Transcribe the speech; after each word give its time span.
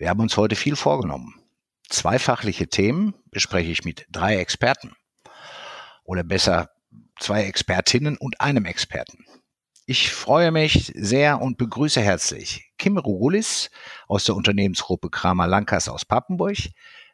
Wir 0.00 0.08
haben 0.08 0.20
uns 0.20 0.38
heute 0.38 0.56
viel 0.56 0.76
vorgenommen. 0.76 1.34
Zwei 1.90 2.18
fachliche 2.18 2.68
Themen 2.68 3.12
bespreche 3.30 3.70
ich 3.70 3.84
mit 3.84 4.06
drei 4.10 4.36
Experten. 4.36 4.96
Oder 6.04 6.24
besser 6.24 6.70
zwei 7.18 7.44
Expertinnen 7.44 8.16
und 8.16 8.40
einem 8.40 8.64
Experten. 8.64 9.26
Ich 9.84 10.10
freue 10.10 10.52
mich 10.52 10.90
sehr 10.96 11.42
und 11.42 11.58
begrüße 11.58 12.00
herzlich 12.00 12.72
Kim 12.78 12.96
Rugulis 12.96 13.70
aus 14.08 14.24
der 14.24 14.36
Unternehmensgruppe 14.36 15.10
Kramer 15.10 15.46
Lankers 15.46 15.86
aus 15.90 16.06
Pappenburg, 16.06 16.56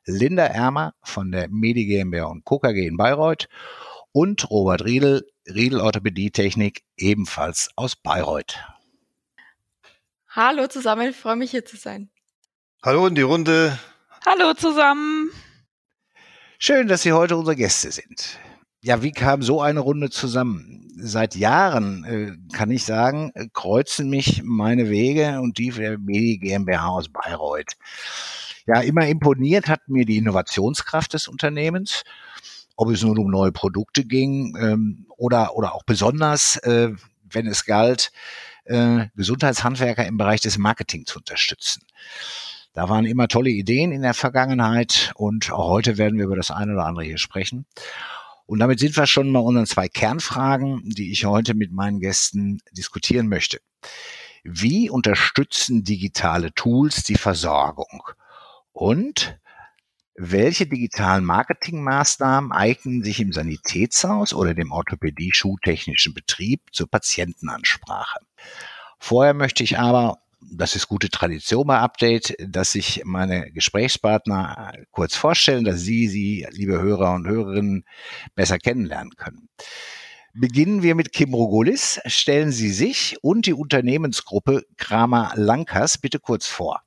Linda 0.04 0.44
Ermer 0.46 0.94
von 1.02 1.32
der 1.32 1.48
Medi 1.48 1.86
GmbH 1.86 2.26
und 2.26 2.44
KKG 2.44 2.86
in 2.86 2.96
Bayreuth 2.96 3.48
und 4.12 4.48
Robert 4.48 4.84
Riedel, 4.84 5.26
Riedel 5.48 5.80
Orthopädie-Technik, 5.80 6.84
ebenfalls 6.96 7.68
aus 7.74 7.96
Bayreuth. 7.96 8.60
Hallo 10.28 10.68
zusammen, 10.68 11.10
ich 11.10 11.16
freue 11.16 11.34
mich 11.34 11.50
hier 11.50 11.64
zu 11.64 11.76
sein. 11.76 12.10
Hallo 12.86 13.08
in 13.08 13.16
die 13.16 13.22
Runde. 13.22 13.76
Hallo 14.24 14.54
zusammen. 14.54 15.32
Schön, 16.60 16.86
dass 16.86 17.02
Sie 17.02 17.12
heute 17.12 17.36
unsere 17.36 17.56
Gäste 17.56 17.90
sind. 17.90 18.38
Ja, 18.80 19.02
wie 19.02 19.10
kam 19.10 19.42
so 19.42 19.60
eine 19.60 19.80
Runde 19.80 20.08
zusammen? 20.08 20.88
Seit 20.96 21.34
Jahren, 21.34 22.04
äh, 22.04 22.56
kann 22.56 22.70
ich 22.70 22.84
sagen, 22.84 23.32
kreuzen 23.54 24.08
mich 24.08 24.42
meine 24.44 24.88
Wege 24.88 25.40
und 25.40 25.58
die 25.58 25.70
der 25.70 25.98
Medi 25.98 26.38
GmbH 26.38 26.86
aus 26.86 27.08
Bayreuth. 27.08 27.72
Ja, 28.68 28.82
immer 28.82 29.08
imponiert 29.08 29.66
hat 29.66 29.88
mir 29.88 30.04
die 30.04 30.18
Innovationskraft 30.18 31.12
des 31.12 31.26
Unternehmens 31.26 32.04
ob 32.76 32.90
es 32.90 33.02
nun 33.02 33.18
um 33.18 33.30
neue 33.30 33.52
Produkte 33.52 34.04
ging 34.04 34.54
ähm, 34.60 35.06
oder, 35.16 35.56
oder 35.56 35.74
auch 35.74 35.82
besonders, 35.82 36.58
äh, 36.58 36.92
wenn 37.24 37.46
es 37.46 37.64
galt, 37.64 38.12
äh, 38.66 39.06
Gesundheitshandwerker 39.16 40.06
im 40.06 40.18
Bereich 40.18 40.42
des 40.42 40.58
Marketing 40.58 41.06
zu 41.06 41.18
unterstützen. 41.18 41.82
Da 42.76 42.90
waren 42.90 43.06
immer 43.06 43.26
tolle 43.26 43.48
Ideen 43.48 43.90
in 43.90 44.02
der 44.02 44.12
Vergangenheit 44.12 45.10
und 45.14 45.50
auch 45.50 45.70
heute 45.70 45.96
werden 45.96 46.18
wir 46.18 46.26
über 46.26 46.36
das 46.36 46.50
eine 46.50 46.74
oder 46.74 46.84
andere 46.84 47.06
hier 47.06 47.16
sprechen. 47.16 47.64
Und 48.44 48.58
damit 48.58 48.80
sind 48.80 48.94
wir 48.98 49.06
schon 49.06 49.32
bei 49.32 49.40
unseren 49.40 49.64
zwei 49.64 49.88
Kernfragen, 49.88 50.82
die 50.84 51.10
ich 51.10 51.24
heute 51.24 51.54
mit 51.54 51.72
meinen 51.72 52.00
Gästen 52.00 52.60
diskutieren 52.72 53.28
möchte. 53.28 53.60
Wie 54.44 54.90
unterstützen 54.90 55.84
digitale 55.84 56.52
Tools 56.52 57.02
die 57.02 57.14
Versorgung? 57.14 58.02
Und 58.72 59.40
welche 60.14 60.66
digitalen 60.66 61.24
Marketingmaßnahmen 61.24 62.52
eignen 62.52 63.02
sich 63.02 63.20
im 63.20 63.32
Sanitätshaus 63.32 64.34
oder 64.34 64.52
dem 64.52 64.70
Orthopädie-Schuhtechnischen 64.70 66.12
Betrieb 66.12 66.60
zur 66.72 66.90
Patientenansprache? 66.90 68.18
Vorher 68.98 69.32
möchte 69.32 69.64
ich 69.64 69.78
aber, 69.78 70.18
das 70.40 70.76
ist 70.76 70.88
gute 70.88 71.08
Tradition 71.08 71.66
bei 71.66 71.78
Update, 71.78 72.36
dass 72.38 72.72
sich 72.72 73.02
meine 73.04 73.50
Gesprächspartner 73.52 74.72
kurz 74.90 75.16
vorstellen, 75.16 75.64
dass 75.64 75.80
Sie, 75.80 76.08
Sie, 76.08 76.46
liebe 76.50 76.80
Hörer 76.80 77.14
und 77.14 77.26
Hörerinnen, 77.26 77.84
besser 78.34 78.58
kennenlernen 78.58 79.14
können. 79.16 79.48
Beginnen 80.34 80.82
wir 80.82 80.94
mit 80.94 81.12
Kim 81.12 81.32
Rogolis. 81.32 82.00
Stellen 82.04 82.52
Sie 82.52 82.70
sich 82.70 83.16
und 83.22 83.46
die 83.46 83.54
Unternehmensgruppe 83.54 84.66
Kramer 84.76 85.32
Lankers 85.34 85.96
bitte 85.98 86.20
kurz 86.20 86.46
vor. 86.46 86.82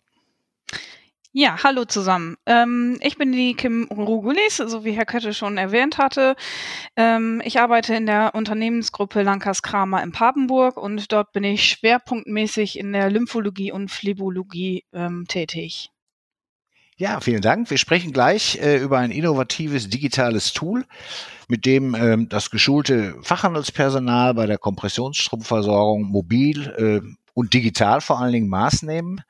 Ja, 1.32 1.60
hallo 1.64 1.86
zusammen. 1.86 2.38
Ähm, 2.48 2.98
ich 3.02 3.20
bin 3.20 3.32
die 3.32 3.54
Kim 3.54 3.84
Rugulis, 3.92 4.58
so 4.58 4.84
wie 4.84 4.94
Herr 4.94 5.06
Kötte 5.06 5.36
schon 5.36 5.60
erwähnt 5.60 6.00
hatte. 6.00 6.36
Ähm, 6.96 7.40
ich 7.46 7.60
arbeite 7.60 7.94
in 7.94 8.08
der 8.08 8.34
Unternehmensgruppe 8.34 9.22
Lankers 9.22 9.62
Kramer 9.62 10.02
in 10.02 10.12
Papenburg 10.12 10.76
und 10.78 11.12
dort 11.12 11.32
bin 11.32 11.44
ich 11.44 11.66
schwerpunktmäßig 11.66 12.80
in 12.80 12.94
der 12.94 13.12
Lymphologie 13.12 13.72
und 13.72 13.92
Phlebologie 13.92 14.86
ähm, 14.92 15.26
tätig. 15.28 15.92
Ja, 16.98 17.20
vielen 17.20 17.42
Dank. 17.44 17.70
Wir 17.70 17.78
sprechen 17.78 18.12
gleich 18.12 18.58
äh, 18.60 18.78
über 18.78 18.98
ein 18.98 19.12
innovatives 19.12 19.88
digitales 19.88 20.52
Tool, 20.52 20.84
mit 21.48 21.68
dem 21.68 21.94
ähm, 21.94 22.28
das 22.28 22.50
geschulte 22.50 23.16
Fachhandelspersonal 23.22 24.34
bei 24.34 24.48
der 24.48 24.58
Kompressionsstromversorgung 24.58 26.06
mobil 26.06 26.68
äh, 27.06 27.16
und 27.36 27.54
digital 27.54 28.02
vor 28.02 28.20
allen 28.20 28.34
Dingen 28.34 28.50
Maßnehmen 28.50 29.22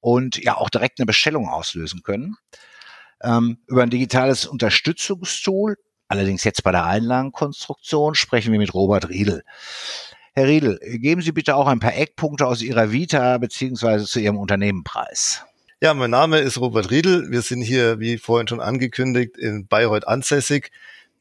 und 0.00 0.42
ja 0.42 0.56
auch 0.56 0.70
direkt 0.70 0.98
eine 0.98 1.06
Bestellung 1.06 1.48
auslösen 1.48 2.02
können. 2.02 2.36
Ähm, 3.22 3.58
über 3.66 3.82
ein 3.82 3.90
digitales 3.90 4.46
Unterstützungstool, 4.46 5.76
allerdings 6.08 6.44
jetzt 6.44 6.62
bei 6.62 6.72
der 6.72 6.86
Einlagenkonstruktion, 6.86 8.14
sprechen 8.14 8.52
wir 8.52 8.58
mit 8.58 8.74
Robert 8.74 9.08
Riedel. 9.08 9.42
Herr 10.32 10.46
Riedel, 10.46 10.78
geben 10.80 11.22
Sie 11.22 11.32
bitte 11.32 11.56
auch 11.56 11.66
ein 11.66 11.80
paar 11.80 11.94
Eckpunkte 11.94 12.46
aus 12.46 12.62
Ihrer 12.62 12.92
Vita 12.92 13.38
beziehungsweise 13.38 14.06
zu 14.06 14.20
Ihrem 14.20 14.38
Unternehmenpreis. 14.38 15.44
Ja, 15.82 15.94
mein 15.94 16.10
Name 16.10 16.40
ist 16.40 16.58
Robert 16.58 16.90
Riedel. 16.90 17.30
Wir 17.30 17.40
sind 17.40 17.62
hier, 17.62 18.00
wie 18.00 18.18
vorhin 18.18 18.46
schon 18.46 18.60
angekündigt, 18.60 19.38
in 19.38 19.66
Bayreuth 19.66 20.06
ansässig 20.06 20.70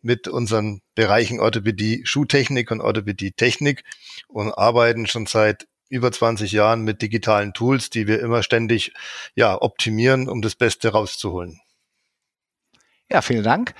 mit 0.02 0.28
unseren 0.28 0.82
Bereichen 0.96 1.40
Orthopädie, 1.40 2.02
Schuhtechnik 2.06 2.70
und 2.70 2.82
Orthopädie 2.82 3.32
Technik 3.32 3.84
und 4.28 4.52
arbeiten 4.52 5.08
schon 5.08 5.28
seit 5.28 5.69
über 5.90 6.12
20 6.12 6.52
Jahren 6.52 6.84
mit 6.84 7.02
digitalen 7.02 7.54
Tools, 7.54 7.90
die 7.90 8.08
wir 8.08 8.20
immer 8.20 8.44
ständig 8.44 8.94
ja, 9.36 9.60
optimieren, 9.60 10.30
um 10.30 10.42
das 10.42 10.56
Beste 10.56 10.90
rauszuholen. 10.90 11.60
Ja, 13.10 13.22
vielen 13.22 13.44
Dank. 13.44 13.74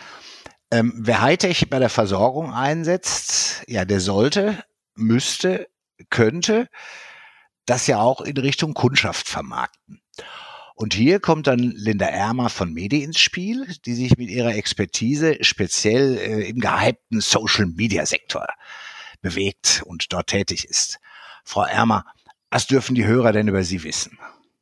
Ähm, 0.72 0.94
wer 0.96 1.22
Hightech 1.22 1.70
bei 1.70 1.80
der 1.80 1.90
Versorgung 1.90 2.54
einsetzt, 2.54 3.64
ja, 3.68 3.86
der 3.86 4.00
sollte, 4.00 4.64
müsste, 4.96 5.68
könnte 6.10 6.68
das 7.66 7.88
ja 7.88 8.00
auch 8.00 8.22
in 8.22 8.38
Richtung 8.38 8.74
Kundschaft 8.74 9.28
vermarkten. 9.30 10.02
Und 10.76 10.94
hier 10.94 11.20
kommt 11.20 11.48
dann 11.48 11.60
Linda 11.60 12.06
Ermer 12.06 12.50
von 12.50 12.74
Medi 12.74 13.04
ins 13.04 13.20
Spiel, 13.20 13.68
die 13.86 13.94
sich 13.94 14.18
mit 14.18 14.30
ihrer 14.30 14.56
Expertise 14.56 15.38
speziell 15.42 16.18
äh, 16.18 16.50
im 16.50 16.60
gehypten 16.60 17.22
Social 17.22 17.66
Media 17.66 18.06
Sektor 18.06 18.48
bewegt 19.22 19.84
und 19.86 20.14
dort 20.14 20.28
tätig 20.28 20.66
ist. 20.66 21.00
Frau 21.50 21.64
Ermer, 21.64 22.06
was 22.52 22.68
dürfen 22.68 22.94
die 22.94 23.08
Hörer 23.08 23.32
denn 23.32 23.48
über 23.48 23.64
Sie 23.64 23.82
wissen? 23.84 24.20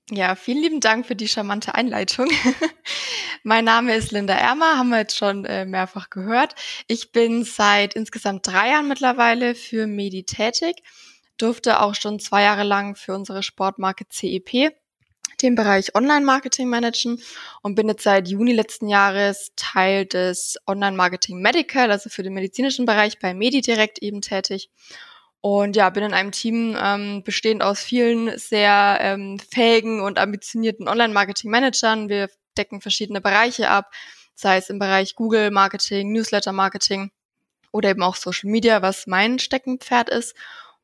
Ja, 0.10 0.36
vielen 0.36 0.62
lieben 0.62 0.80
Dank 0.80 1.06
für 1.06 1.18
die 1.18 1.28
charmante 1.28 1.76
Einleitung. 1.76 2.30
mein 3.44 3.66
Name 3.66 3.94
ist 3.94 4.14
Linda 4.14 4.34
Ermer, 4.34 4.78
haben 4.78 4.88
wir 4.88 5.00
jetzt 5.00 5.18
schon 5.18 5.44
äh, 5.44 5.66
mehrfach 5.66 6.10
gehört. 6.10 6.56
Ich 6.88 7.12
bin 7.12 7.44
seit 7.44 7.94
insgesamt 7.96 8.48
drei 8.48 8.70
Jahren 8.70 8.88
mittlerweile 8.88 9.54
für 9.54 9.86
Medi 9.86 10.24
tätig, 10.24 10.82
durfte 11.38 11.82
auch 11.82 11.94
schon 11.94 12.22
zwei 12.22 12.44
Jahre 12.44 12.64
lang 12.64 12.96
für 12.96 13.14
unsere 13.14 13.44
Sportmarke 13.44 14.06
CEP 14.08 14.74
den 15.42 15.56
Bereich 15.56 15.94
Online-Marketing 15.94 16.70
managen 16.70 17.22
und 17.64 17.76
bin 17.76 17.90
jetzt 17.90 18.04
seit 18.04 18.30
Juni 18.30 18.54
letzten 18.54 18.88
Jahres 18.88 19.52
Teil 19.58 20.06
des 20.06 20.56
Online-Marketing 20.66 21.42
Medical, 21.42 21.92
also 21.92 22.10
für 22.10 22.24
den 22.24 22.34
medizinischen 22.34 22.86
Bereich 22.86 23.20
bei 23.20 23.34
MediDirect 23.34 24.02
eben 24.02 24.22
tätig 24.22 24.70
und 25.50 25.78
ja, 25.78 25.90
bin 25.90 26.04
in 26.04 26.14
einem 26.14 26.34
Team 26.34 26.76
ähm, 26.78 27.24
bestehend 27.24 27.64
aus 27.64 27.80
vielen 27.80 28.38
sehr 28.38 28.98
ähm, 29.00 29.40
fähigen 29.40 30.02
und 30.02 30.20
ambitionierten 30.20 30.90
Online-Marketing-Managern. 30.90 32.10
Wir 32.10 32.30
decken 32.58 32.82
verschiedene 32.82 33.22
Bereiche 33.22 33.70
ab, 33.70 33.90
sei 34.36 34.58
es 34.58 34.70
im 34.70 34.78
Bereich 34.78 35.16
Google-Marketing, 35.16 36.12
Newsletter-Marketing 36.12 37.12
oder 37.72 37.92
eben 37.92 38.04
auch 38.04 38.18
Social 38.18 38.50
Media, 38.50 38.82
was 38.82 39.08
mein 39.08 39.40
Steckenpferd 39.40 40.10
ist. 40.10 40.36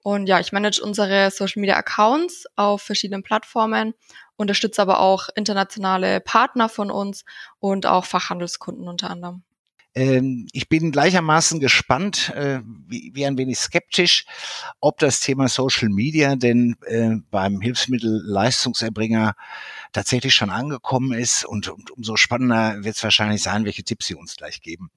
Und 0.01 0.27
ja, 0.27 0.39
ich 0.39 0.53
manage 0.53 0.81
unsere 0.81 1.29
Social 1.29 1.59
Media 1.59 1.75
Accounts 1.75 2.45
auf 2.55 2.83
verschiedenen 2.83 3.21
Plattformen, 3.21 3.93
unterstütze 4.37 4.81
aber 4.81 5.01
auch 5.01 5.27
internationale 5.35 6.21
Partner 6.21 6.69
von 6.69 6.89
uns 6.89 7.25
und 7.59 7.85
auch 7.85 8.05
Fachhandelskunden 8.05 8.87
unter 8.87 9.09
anderem. 9.09 9.43
Ähm, 9.95 10.47
ich 10.53 10.69
bin 10.69 10.91
gleichermaßen 10.91 11.59
gespannt, 11.59 12.29
äh, 12.35 12.61
wie, 12.87 13.25
ein 13.25 13.37
wenig 13.37 13.59
skeptisch, 13.59 14.25
ob 14.79 14.97
das 14.99 15.19
Thema 15.19 15.47
Social 15.47 15.89
Media 15.89 16.35
denn 16.35 16.75
äh, 16.85 17.17
beim 17.29 17.61
Hilfsmittelleistungserbringer 17.61 19.35
tatsächlich 19.91 20.33
schon 20.33 20.49
angekommen 20.49 21.13
ist 21.17 21.45
und, 21.45 21.69
umso 21.91 22.15
spannender 22.15 22.83
wird 22.83 22.95
es 22.95 23.03
wahrscheinlich 23.03 23.43
sein, 23.43 23.65
welche 23.65 23.83
Tipps 23.83 24.07
Sie 24.07 24.15
uns 24.15 24.35
gleich 24.35 24.61
geben. 24.61 24.89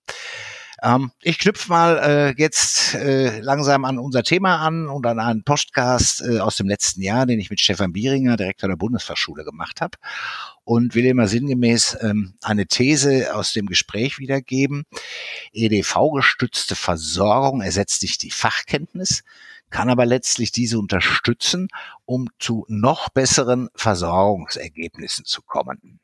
Ähm, 0.83 1.11
ich 1.23 1.39
knüpfe 1.39 1.71
mal 1.71 1.99
äh, 1.99 2.35
jetzt 2.37 2.95
äh, 2.95 3.41
langsam 3.41 3.85
an 3.85 3.99
unser 3.99 4.23
Thema 4.23 4.59
an 4.59 4.89
und 4.89 5.07
an 5.07 5.19
einen 5.21 5.45
Podcast 5.45 6.23
aus 6.23 6.57
dem 6.57 6.69
letzten 6.69 7.03
Jahr, 7.03 7.27
den 7.27 7.41
ich 7.41 7.51
mit 7.51 7.61
Stefan 7.61 7.93
Bieringer, 7.93 8.37
Direktor 8.37 8.69
der 8.69 8.77
Bundesfachschule, 8.77 9.45
gemacht 9.45 9.81
habe 9.81 9.99
und 10.67 10.97
will 10.97 11.07
immer 11.07 11.29
sinngemäß 11.29 11.97
ähm, 12.01 12.35
eine 12.43 12.67
These 12.67 13.35
aus 13.35 13.53
dem 13.53 13.67
Gespräch 13.67 14.19
wiedergeben. 14.19 14.83
EDV-gestützte 15.53 16.75
Versorgung 16.75 17.63
ersetzt 17.63 18.03
nicht 18.03 18.21
die 18.25 18.33
Fachkenntnis, 18.33 19.23
kann 19.71 19.89
aber 19.89 20.07
letztlich 20.07 20.51
diese 20.51 20.81
unterstützen, 20.81 21.69
um 22.05 22.27
zu 22.41 22.67
noch 22.69 23.09
besseren 23.11 23.69
Versorgungsergebnissen 23.77 25.25
zu 25.25 25.41
kommen. 25.43 26.01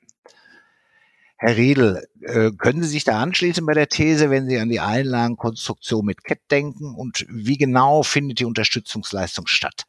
Herr 1.38 1.56
Riedel, 1.56 2.06
äh, 2.20 2.52
können 2.52 2.84
Sie 2.84 2.88
sich 2.88 3.02
da 3.02 3.20
anschließen 3.20 3.66
bei 3.66 3.74
der 3.74 3.88
These, 3.88 4.30
wenn 4.30 4.48
Sie 4.48 4.60
an 4.60 4.68
die 4.68 4.78
Einlagenkonstruktion 4.78 6.06
mit 6.06 6.22
CAT 6.22 6.38
denken? 6.52 6.94
Und 6.94 7.26
wie 7.28 7.58
genau 7.58 8.04
findet 8.04 8.38
die 8.38 8.44
Unterstützungsleistung 8.44 9.48
statt? 9.48 9.86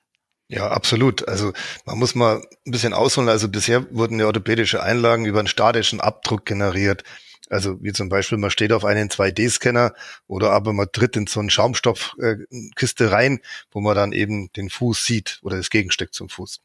Ja, 0.54 0.68
absolut. 0.70 1.28
Also 1.28 1.52
man 1.86 1.98
muss 1.98 2.14
mal 2.14 2.44
ein 2.66 2.72
bisschen 2.72 2.94
ausholen. 2.94 3.28
Also 3.28 3.50
bisher 3.50 3.88
wurden 3.90 4.20
ja 4.20 4.28
orthopädische 4.28 4.84
Einlagen 4.84 5.26
über 5.26 5.40
einen 5.40 5.48
statischen 5.48 6.00
Abdruck 6.00 6.46
generiert. 6.46 7.04
Also 7.50 7.82
wie 7.82 7.92
zum 7.92 8.08
Beispiel, 8.08 8.38
man 8.38 8.52
steht 8.52 8.72
auf 8.72 8.86
einen 8.86 9.10
2D-Scanner 9.10 9.94
oder 10.28 10.52
aber 10.52 10.72
man 10.72 10.92
tritt 10.92 11.16
in 11.16 11.26
so 11.26 11.40
eine 11.40 11.50
Schaumstoffkiste 11.50 13.12
rein, 13.12 13.40
wo 13.72 13.82
man 13.82 13.96
dann 13.96 14.12
eben 14.12 14.52
den 14.54 14.70
Fuß 14.70 15.04
sieht 15.04 15.40
oder 15.42 15.58
das 15.58 15.72
Gegenstück 15.72 16.14
zum 16.14 16.30
Fuß. 16.30 16.62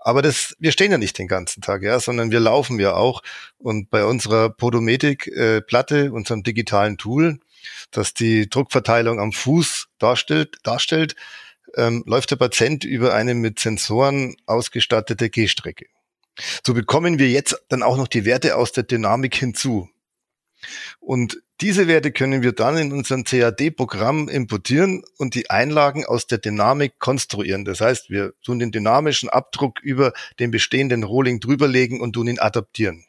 Aber 0.00 0.22
das, 0.22 0.56
wir 0.58 0.72
stehen 0.72 0.90
ja 0.90 0.98
nicht 0.98 1.16
den 1.18 1.28
ganzen 1.28 1.62
Tag, 1.62 1.82
ja, 1.82 2.00
sondern 2.00 2.32
wir 2.32 2.40
laufen 2.40 2.80
ja 2.80 2.94
auch. 2.94 3.22
Und 3.58 3.90
bei 3.90 4.04
unserer 4.04 4.50
Podometik-Platte, 4.50 6.12
unserem 6.12 6.42
digitalen 6.42 6.98
Tool, 6.98 7.38
das 7.92 8.12
die 8.12 8.50
Druckverteilung 8.50 9.20
am 9.20 9.32
Fuß 9.32 9.86
darstellt, 9.98 10.58
darstellt 10.64 11.14
ähm, 11.76 12.02
läuft 12.06 12.30
der 12.30 12.36
Patient 12.36 12.84
über 12.84 13.14
eine 13.14 13.34
mit 13.34 13.58
Sensoren 13.58 14.36
ausgestattete 14.46 15.30
Gehstrecke. 15.30 15.86
So 16.64 16.74
bekommen 16.74 17.18
wir 17.18 17.28
jetzt 17.28 17.62
dann 17.68 17.82
auch 17.82 17.96
noch 17.96 18.08
die 18.08 18.24
Werte 18.24 18.56
aus 18.56 18.72
der 18.72 18.84
Dynamik 18.84 19.34
hinzu. 19.34 19.88
Und 20.98 21.42
diese 21.60 21.88
Werte 21.88 22.12
können 22.12 22.42
wir 22.42 22.52
dann 22.52 22.76
in 22.78 22.92
unserem 22.92 23.24
CAD-Programm 23.24 24.28
importieren 24.28 25.02
und 25.18 25.34
die 25.34 25.50
Einlagen 25.50 26.06
aus 26.06 26.26
der 26.26 26.38
Dynamik 26.38 26.98
konstruieren. 26.98 27.64
Das 27.64 27.80
heißt, 27.80 28.08
wir 28.10 28.32
tun 28.42 28.58
den 28.58 28.72
dynamischen 28.72 29.28
Abdruck 29.28 29.80
über 29.82 30.12
den 30.38 30.50
bestehenden 30.50 31.02
Rolling 31.02 31.40
drüberlegen 31.40 32.00
und 32.00 32.14
tun 32.14 32.28
ihn 32.28 32.38
adaptieren. 32.38 33.04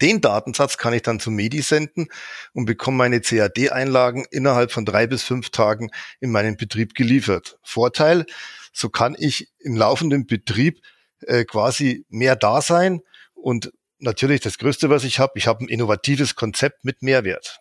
Den 0.00 0.20
Datensatz 0.20 0.78
kann 0.78 0.94
ich 0.94 1.02
dann 1.02 1.20
zu 1.20 1.30
Medi 1.30 1.62
senden 1.62 2.08
und 2.52 2.64
bekomme 2.64 2.96
meine 2.96 3.20
CAD-Einlagen 3.20 4.26
innerhalb 4.30 4.72
von 4.72 4.84
drei 4.84 5.06
bis 5.06 5.22
fünf 5.22 5.50
Tagen 5.50 5.90
in 6.20 6.30
meinen 6.30 6.56
Betrieb 6.56 6.94
geliefert. 6.94 7.58
Vorteil, 7.62 8.26
so 8.72 8.88
kann 8.88 9.16
ich 9.18 9.52
im 9.58 9.76
laufenden 9.76 10.26
Betrieb 10.26 10.80
äh, 11.20 11.44
quasi 11.44 12.04
mehr 12.08 12.36
da 12.36 12.62
sein 12.62 13.00
und 13.34 13.72
natürlich 13.98 14.40
das 14.40 14.58
Größte, 14.58 14.90
was 14.90 15.04
ich 15.04 15.18
habe, 15.18 15.32
ich 15.36 15.46
habe 15.46 15.64
ein 15.64 15.68
innovatives 15.68 16.34
Konzept 16.34 16.84
mit 16.84 17.02
Mehrwert. 17.02 17.60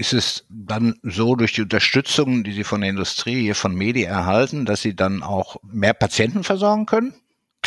Ist 0.00 0.12
es 0.12 0.46
dann 0.48 0.94
so 1.02 1.34
durch 1.34 1.54
die 1.54 1.62
Unterstützung, 1.62 2.44
die 2.44 2.52
Sie 2.52 2.62
von 2.62 2.82
der 2.82 2.90
Industrie, 2.90 3.42
hier 3.42 3.56
von 3.56 3.74
Medi 3.74 4.04
erhalten, 4.04 4.64
dass 4.64 4.82
Sie 4.82 4.94
dann 4.94 5.24
auch 5.24 5.56
mehr 5.64 5.92
Patienten 5.92 6.44
versorgen 6.44 6.86
können? 6.86 7.14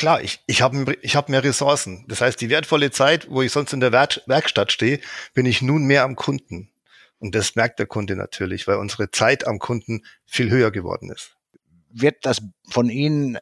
Klar, 0.01 0.23
ich, 0.23 0.39
ich 0.47 0.63
habe 0.63 0.97
ich 1.03 1.15
hab 1.15 1.29
mehr 1.29 1.43
Ressourcen. 1.43 2.05
Das 2.07 2.21
heißt, 2.21 2.41
die 2.41 2.49
wertvolle 2.49 2.89
Zeit, 2.89 3.29
wo 3.29 3.43
ich 3.43 3.51
sonst 3.51 3.71
in 3.71 3.81
der 3.81 3.91
Werk 3.91 4.19
Werkstatt 4.25 4.71
stehe, 4.71 4.99
bin 5.35 5.45
ich 5.45 5.61
nun 5.61 5.83
mehr 5.83 6.01
am 6.01 6.15
Kunden. 6.15 6.71
Und 7.19 7.35
das 7.35 7.55
merkt 7.55 7.77
der 7.77 7.85
Kunde 7.85 8.15
natürlich, 8.15 8.67
weil 8.67 8.77
unsere 8.77 9.11
Zeit 9.11 9.45
am 9.45 9.59
Kunden 9.59 10.01
viel 10.25 10.49
höher 10.49 10.71
geworden 10.71 11.11
ist. 11.11 11.35
Wird 11.91 12.25
das 12.25 12.41
von 12.67 12.89
Ihnen 12.89 13.37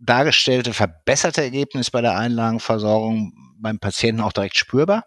dargestellte 0.00 0.74
verbesserte 0.74 1.42
Ergebnis 1.42 1.92
bei 1.92 2.00
der 2.00 2.18
Einlagenversorgung 2.18 3.32
beim 3.60 3.78
Patienten 3.78 4.20
auch 4.20 4.32
direkt 4.32 4.56
spürbar? 4.56 5.04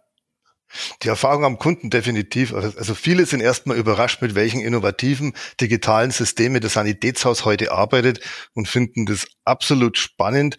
Die 1.03 1.07
Erfahrung 1.07 1.45
am 1.45 1.57
Kunden 1.57 1.89
definitiv. 1.89 2.53
Also 2.53 2.93
viele 2.93 3.25
sind 3.25 3.41
erstmal 3.41 3.77
überrascht, 3.77 4.21
mit 4.21 4.35
welchen 4.35 4.61
innovativen 4.61 5.33
digitalen 5.61 6.11
Systemen 6.11 6.61
das 6.61 6.73
Sanitätshaus 6.73 7.45
heute 7.45 7.71
arbeitet 7.71 8.19
und 8.53 8.67
finden 8.67 9.05
das 9.05 9.27
absolut 9.45 9.97
spannend, 9.97 10.57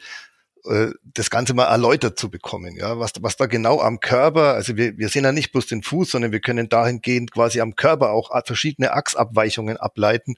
äh, 0.68 0.92
das 1.02 1.30
Ganze 1.30 1.54
mal 1.54 1.64
erläutert 1.64 2.18
zu 2.18 2.30
bekommen. 2.30 2.76
Ja, 2.76 2.98
was, 2.98 3.12
was 3.20 3.36
da 3.36 3.46
genau 3.46 3.80
am 3.80 4.00
Körper, 4.00 4.54
also 4.54 4.76
wir, 4.76 4.98
wir 4.98 5.08
sehen 5.08 5.24
ja 5.24 5.32
nicht 5.32 5.52
bloß 5.52 5.66
den 5.66 5.82
Fuß, 5.82 6.10
sondern 6.10 6.32
wir 6.32 6.40
können 6.40 6.68
dahingehend 6.68 7.32
quasi 7.32 7.60
am 7.60 7.74
Körper 7.74 8.10
auch 8.10 8.30
verschiedene 8.44 8.92
Achsabweichungen 8.92 9.76
ableiten. 9.76 10.36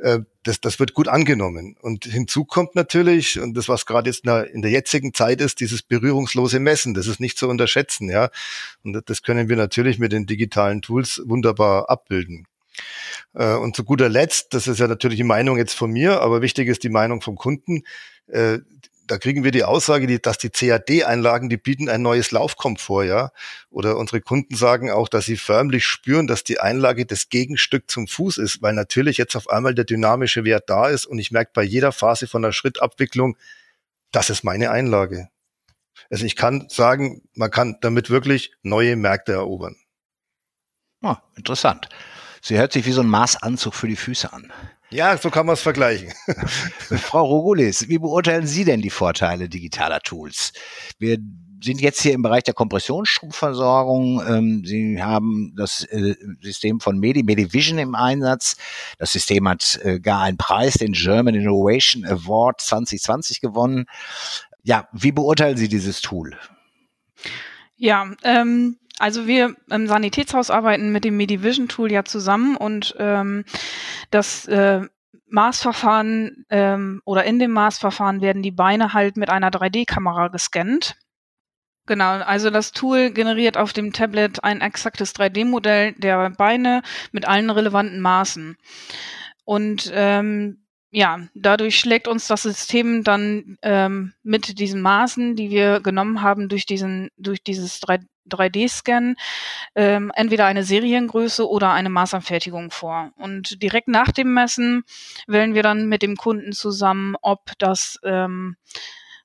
Äh, 0.00 0.20
das, 0.42 0.60
das 0.60 0.78
wird 0.78 0.92
gut 0.92 1.08
angenommen. 1.08 1.76
Und 1.80 2.04
hinzu 2.04 2.44
kommt 2.44 2.74
natürlich, 2.74 3.40
und 3.40 3.54
das, 3.54 3.68
was 3.68 3.86
gerade 3.86 4.10
jetzt 4.10 4.26
in 4.26 4.62
der, 4.62 4.70
jetzigen 4.70 5.14
Zeit 5.14 5.40
ist, 5.40 5.60
dieses 5.60 5.82
berührungslose 5.82 6.60
Messen. 6.60 6.94
Das 6.94 7.06
ist 7.06 7.20
nicht 7.20 7.38
zu 7.38 7.48
unterschätzen, 7.48 8.10
ja. 8.10 8.30
Und 8.82 9.02
das 9.08 9.22
können 9.22 9.48
wir 9.48 9.56
natürlich 9.56 9.98
mit 9.98 10.12
den 10.12 10.26
digitalen 10.26 10.82
Tools 10.82 11.22
wunderbar 11.24 11.88
abbilden. 11.88 12.46
Äh, 13.34 13.54
und 13.54 13.76
zu 13.76 13.84
guter 13.84 14.08
Letzt, 14.08 14.52
das 14.52 14.66
ist 14.66 14.78
ja 14.80 14.88
natürlich 14.88 15.16
die 15.16 15.24
Meinung 15.24 15.56
jetzt 15.56 15.74
von 15.74 15.90
mir, 15.90 16.20
aber 16.20 16.42
wichtig 16.42 16.68
ist 16.68 16.82
die 16.82 16.90
Meinung 16.90 17.20
vom 17.20 17.36
Kunden 17.36 17.82
da 19.06 19.18
kriegen 19.18 19.44
wir 19.44 19.50
die 19.50 19.64
Aussage, 19.64 20.06
die, 20.06 20.20
dass 20.20 20.38
die 20.38 20.50
CAD-Einlagen, 20.50 21.48
die 21.48 21.56
bieten 21.56 21.88
ein 21.88 22.02
neues 22.02 22.30
Laufkomfort, 22.30 23.04
ja. 23.04 23.30
Oder 23.70 23.96
unsere 23.96 24.20
Kunden 24.20 24.54
sagen 24.56 24.90
auch, 24.90 25.08
dass 25.08 25.26
sie 25.26 25.36
förmlich 25.36 25.86
spüren, 25.86 26.26
dass 26.26 26.44
die 26.44 26.60
Einlage 26.60 27.06
das 27.06 27.28
Gegenstück 27.28 27.90
zum 27.90 28.08
Fuß 28.08 28.38
ist, 28.38 28.62
weil 28.62 28.72
natürlich 28.72 29.16
jetzt 29.18 29.36
auf 29.36 29.48
einmal 29.48 29.74
der 29.74 29.84
dynamische 29.84 30.44
Wert 30.44 30.68
da 30.68 30.88
ist 30.88 31.06
und 31.06 31.18
ich 31.18 31.30
merke 31.30 31.52
bei 31.54 31.62
jeder 31.62 31.92
Phase 31.92 32.26
von 32.26 32.42
der 32.42 32.52
Schrittabwicklung, 32.52 33.36
das 34.12 34.30
ist 34.30 34.44
meine 34.44 34.70
Einlage. 34.70 35.28
Also 36.10 36.24
ich 36.24 36.36
kann 36.36 36.68
sagen, 36.68 37.22
man 37.34 37.50
kann 37.50 37.76
damit 37.80 38.10
wirklich 38.10 38.52
neue 38.62 38.96
Märkte 38.96 39.32
erobern. 39.32 39.76
Ah, 41.02 41.18
interessant. 41.36 41.88
Sie 42.40 42.58
hört 42.58 42.72
sich 42.72 42.86
wie 42.86 42.92
so 42.92 43.00
ein 43.00 43.08
Maßanzug 43.08 43.74
für 43.74 43.88
die 43.88 43.96
Füße 43.96 44.32
an. 44.32 44.52
Ja, 44.94 45.18
so 45.18 45.28
kann 45.28 45.44
man 45.44 45.54
es 45.54 45.60
vergleichen. 45.60 46.12
Frau 46.78 47.24
Rogulis, 47.24 47.88
wie 47.88 47.98
beurteilen 47.98 48.46
Sie 48.46 48.64
denn 48.64 48.80
die 48.80 48.90
Vorteile 48.90 49.48
digitaler 49.48 49.98
Tools? 49.98 50.52
Wir 51.00 51.18
sind 51.60 51.80
jetzt 51.80 52.00
hier 52.00 52.12
im 52.12 52.22
Bereich 52.22 52.44
der 52.44 52.54
Kompressionsstromversorgung. 52.54 54.22
Ähm, 54.24 54.62
Sie 54.64 55.02
haben 55.02 55.52
das 55.56 55.82
äh, 55.86 56.14
System 56.40 56.78
von 56.78 57.00
Medi, 57.00 57.24
Medivision 57.24 57.78
im 57.78 57.96
Einsatz. 57.96 58.56
Das 58.98 59.12
System 59.12 59.48
hat 59.48 59.80
äh, 59.82 59.98
gar 59.98 60.22
einen 60.22 60.36
Preis, 60.36 60.74
den 60.74 60.92
German 60.92 61.34
Innovation 61.34 62.04
Award 62.04 62.60
2020 62.60 63.40
gewonnen. 63.40 63.86
Ja, 64.62 64.86
wie 64.92 65.10
beurteilen 65.10 65.56
Sie 65.56 65.66
dieses 65.66 66.02
Tool? 66.02 66.38
Ja, 67.76 68.12
ähm, 68.22 68.76
also 68.98 69.26
wir 69.26 69.54
im 69.70 69.86
Sanitätshaus 69.86 70.50
arbeiten 70.50 70.92
mit 70.92 71.04
dem 71.04 71.16
Medivision 71.16 71.68
Tool 71.68 71.90
ja 71.90 72.04
zusammen 72.04 72.56
und 72.56 72.94
ähm, 72.98 73.44
das 74.10 74.46
äh, 74.46 74.82
Maßverfahren 75.28 76.46
ähm, 76.50 77.02
oder 77.04 77.24
in 77.24 77.38
dem 77.38 77.50
Maßverfahren 77.50 78.20
werden 78.20 78.42
die 78.42 78.52
Beine 78.52 78.92
halt 78.92 79.16
mit 79.16 79.30
einer 79.30 79.50
3D-Kamera 79.50 80.28
gescannt. 80.28 80.96
Genau, 81.86 82.12
also 82.12 82.48
das 82.50 82.72
Tool 82.72 83.10
generiert 83.10 83.56
auf 83.56 83.72
dem 83.72 83.92
Tablet 83.92 84.42
ein 84.42 84.62
exaktes 84.62 85.14
3D-Modell 85.14 85.92
der 85.98 86.30
Beine 86.30 86.82
mit 87.12 87.28
allen 87.28 87.50
relevanten 87.50 88.00
Maßen. 88.00 88.56
Und 89.44 89.90
ähm, 89.92 90.64
ja, 90.90 91.26
dadurch 91.34 91.78
schlägt 91.78 92.06
uns 92.08 92.28
das 92.28 92.42
System 92.42 93.02
dann 93.02 93.58
ähm, 93.62 94.14
mit 94.22 94.60
diesen 94.60 94.80
Maßen, 94.80 95.34
die 95.34 95.50
wir 95.50 95.80
genommen 95.80 96.22
haben, 96.22 96.48
durch 96.48 96.64
diesen, 96.64 97.10
durch 97.18 97.42
dieses 97.42 97.80
3, 97.80 97.98
3D-Scan 98.30 99.14
ähm, 99.74 100.12
entweder 100.14 100.46
eine 100.46 100.64
Seriengröße 100.64 101.48
oder 101.48 101.72
eine 101.72 101.90
Maßanfertigung 101.90 102.70
vor. 102.70 103.12
Und 103.16 103.62
direkt 103.62 103.88
nach 103.88 104.10
dem 104.10 104.34
Messen 104.34 104.84
wählen 105.26 105.54
wir 105.54 105.62
dann 105.62 105.88
mit 105.88 106.02
dem 106.02 106.16
Kunden 106.16 106.52
zusammen, 106.52 107.16
ob 107.22 107.52
das 107.58 107.98
ähm, 108.04 108.56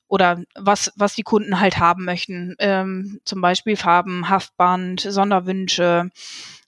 oder 0.08 0.42
was, 0.56 0.92
was 0.96 1.14
die 1.14 1.24
Kunden 1.24 1.60
halt 1.60 1.78
haben 1.78 2.04
möchten. 2.04 2.56
Ähm, 2.60 3.20
zum 3.24 3.42
Beispiel 3.42 3.78
Farben, 3.78 4.28
Haftband, 4.28 5.02
Sonderwünsche. 5.02 6.10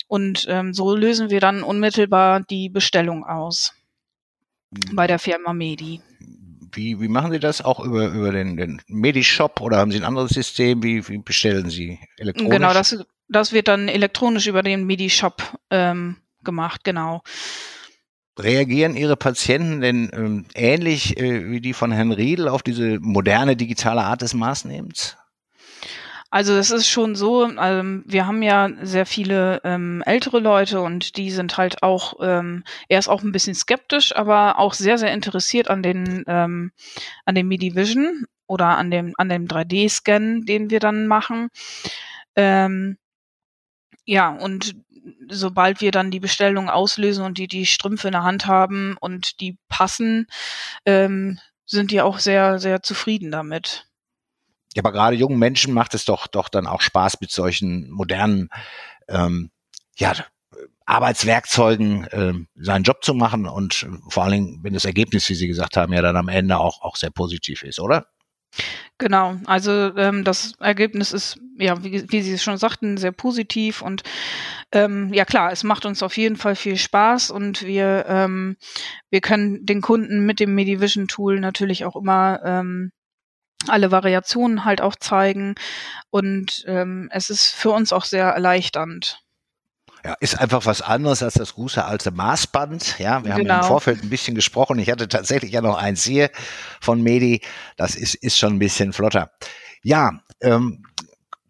Und 0.08 0.46
ähm, 0.48 0.74
so 0.74 0.96
lösen 0.96 1.30
wir 1.30 1.40
dann 1.40 1.64
unmittelbar 1.64 2.42
die 2.42 2.70
Bestellung 2.70 3.26
aus 3.26 3.74
bei 4.94 5.08
der 5.08 5.20
Firma 5.20 5.54
Medi. 5.54 6.02
Wie, 6.74 7.00
wie 7.02 7.08
machen 7.08 7.32
Sie 7.32 7.40
das? 7.40 7.62
Auch 7.62 7.80
über, 7.80 8.08
über 8.08 8.32
den, 8.32 8.58
den 8.58 8.82
Medi-Shop 8.88 9.62
oder 9.62 9.78
haben 9.78 9.92
Sie 9.92 9.98
ein 9.98 10.04
anderes 10.04 10.32
System? 10.32 10.84
Wie, 10.84 11.08
wie 11.08 11.18
bestellen 11.18 11.70
Sie 11.70 12.00
elektronisch? 12.18 12.54
Genau, 12.54 12.74
das, 12.74 12.98
das 13.28 13.52
wird 13.52 13.68
dann 13.68 13.88
elektronisch 13.88 14.48
über 14.48 14.64
den 14.64 14.86
Medi-Shop 14.86 15.42
ähm, 15.70 16.18
gemacht, 16.44 16.84
genau. 16.84 17.22
Reagieren 18.40 18.96
Ihre 18.96 19.18
Patienten 19.18 19.82
denn 19.82 20.10
ähm, 20.14 20.46
ähnlich 20.56 21.18
äh, 21.18 21.50
wie 21.52 21.62
die 21.62 21.74
von 21.74 21.92
Herrn 21.92 22.12
Riedel 22.12 22.48
auf 22.48 22.64
diese 22.64 23.00
moderne 23.00 23.56
digitale 23.56 24.02
Art 24.02 24.22
des 24.22 24.34
Maßnehmens? 24.34 25.18
Also 26.32 26.54
es 26.54 26.72
ist 26.72 26.88
schon 26.88 27.16
so, 27.16 27.46
ähm, 27.46 28.04
wir 28.08 28.26
haben 28.26 28.42
ja 28.42 28.70
sehr 28.82 29.06
viele 29.06 29.60
ähm, 29.66 30.02
ältere 30.06 30.40
Leute 30.40 30.80
und 30.82 31.18
die 31.18 31.30
sind 31.30 31.58
halt 31.58 31.84
auch 31.84 32.14
ähm, 32.22 32.64
erst 32.88 33.10
auch 33.10 33.22
ein 33.22 33.34
bisschen 33.34 33.54
skeptisch, 33.54 34.16
aber 34.16 34.58
auch 34.58 34.74
sehr, 34.74 34.98
sehr 34.98 35.14
interessiert 35.14 35.70
an 35.70 35.84
den, 35.84 36.24
ähm, 36.28 36.72
an 37.26 37.36
dem 37.36 37.50
MIDI-Vision 37.50 38.26
oder 38.48 38.78
an 38.78 38.90
dem, 38.92 39.14
an 39.18 39.28
dem 39.28 39.48
3D-Scan, 39.48 40.46
den 40.46 40.70
wir 40.70 40.80
dann 40.80 41.06
machen. 41.08 41.50
Ähm, 42.38 42.98
ja, 44.06 44.30
und 44.30 44.76
sobald 45.30 45.82
wir 45.82 45.92
dann 45.92 46.12
die 46.12 46.20
Bestellung 46.22 46.70
auslösen 46.70 47.26
und 47.26 47.38
die 47.38 47.48
die 47.48 47.66
Strümpfe 47.66 48.08
in 48.08 48.14
der 48.14 48.24
Hand 48.24 48.48
haben 48.48 48.96
und 49.02 49.42
die 49.42 49.58
passen, 49.68 50.28
ähm, 50.86 51.40
sind 51.66 51.92
die 51.92 52.02
auch 52.02 52.20
sehr, 52.20 52.60
sehr 52.60 52.84
zufrieden 52.84 53.32
damit. 53.32 53.91
Ja, 54.76 54.82
aber 54.82 54.92
gerade 54.92 55.16
jungen 55.16 55.40
Menschen 55.40 55.74
macht 55.74 55.94
es 55.94 56.06
doch, 56.06 56.28
doch 56.28 56.50
dann 56.50 56.68
auch 56.68 56.82
Spaß 56.82 57.20
mit 57.20 57.32
solchen 57.32 57.90
modernen, 57.90 58.50
ähm, 59.10 59.52
ja, 59.96 60.14
Arbeitswerkzeugen 60.86 62.04
äh, 62.08 62.34
seinen 62.56 62.84
Job 62.84 63.04
zu 63.04 63.14
machen 63.14 63.48
und 63.48 63.88
vor 64.10 64.24
allen 64.24 64.32
Dingen, 64.34 64.60
wenn 64.64 64.74
das 64.74 64.86
Ergebnis, 64.86 65.30
wie 65.30 65.36
Sie 65.36 65.48
gesagt 65.48 65.78
haben, 65.78 65.94
ja 65.94 66.02
dann 66.02 66.18
am 66.18 66.28
Ende 66.28 66.58
auch, 66.58 66.82
auch 66.82 66.96
sehr 66.96 67.12
positiv 67.12 67.64
ist, 67.64 67.80
oder? 67.80 68.08
Genau, 68.98 69.38
also 69.46 69.72
ähm, 69.96 70.24
das 70.24 70.54
Ergebnis 70.60 71.14
ist, 71.14 71.40
ja, 71.58 71.84
wie, 71.84 72.06
wie 72.12 72.22
Sie 72.22 72.38
schon 72.38 72.58
sagten, 72.58 72.98
sehr 72.98 73.14
positiv 73.14 73.82
und 73.82 74.04
ähm, 74.72 75.14
ja 75.14 75.26
klar, 75.26 75.52
es 75.52 75.64
macht 75.64 75.86
uns 75.86 76.04
auf 76.04 76.18
jeden 76.18 76.36
Fall 76.36 76.56
viel 76.56 76.78
Spaß 76.78 77.32
und 77.32 77.64
wir, 77.64 78.06
ähm, 78.08 78.58
wir 79.10 79.22
können 79.22 79.66
den 79.66 79.82
Kunden 79.82 80.26
mit 80.26 80.40
dem 80.40 80.54
Medivision 80.54 81.08
Tool 81.08 81.40
natürlich 81.40 81.86
auch 81.86 81.96
immer 81.96 82.42
ähm, 82.44 82.92
alle 83.70 83.92
Variationen 83.92 84.66
halt 84.66 84.82
auch 84.82 84.96
zeigen. 84.96 85.56
Und 86.10 86.64
ähm, 86.68 87.10
es 87.12 87.30
ist 87.30 87.48
für 87.54 87.72
uns 87.72 87.94
auch 87.94 88.06
sehr 88.06 88.26
erleichternd. 88.26 89.22
Ja, 90.04 90.16
ist 90.20 90.40
einfach 90.40 90.66
was 90.66 90.82
anderes 90.82 91.22
als 91.22 91.36
das 91.36 91.54
gute 91.54 91.86
alte 91.86 92.10
Maßband. 92.10 92.98
Ja, 92.98 93.24
wir 93.24 93.34
haben 93.34 93.42
Genau. 93.42 93.60
im 93.60 93.64
Vorfeld 93.64 94.02
ein 94.02 94.10
bisschen 94.10 94.34
gesprochen. 94.34 94.80
Ich 94.80 94.90
hatte 94.90 95.08
tatsächlich 95.08 95.52
ja 95.52 95.62
noch 95.62 95.78
eins 95.78 96.04
hier 96.04 96.32
von 96.80 97.04
Medi. 97.04 97.42
Das 97.78 97.96
ist, 97.96 98.16
ist 98.16 98.38
schon 98.38 98.54
ein 98.56 98.60
bisschen 98.60 98.94
flotter. 98.94 99.32
Ja, 99.84 100.12
ähm, 100.42 100.84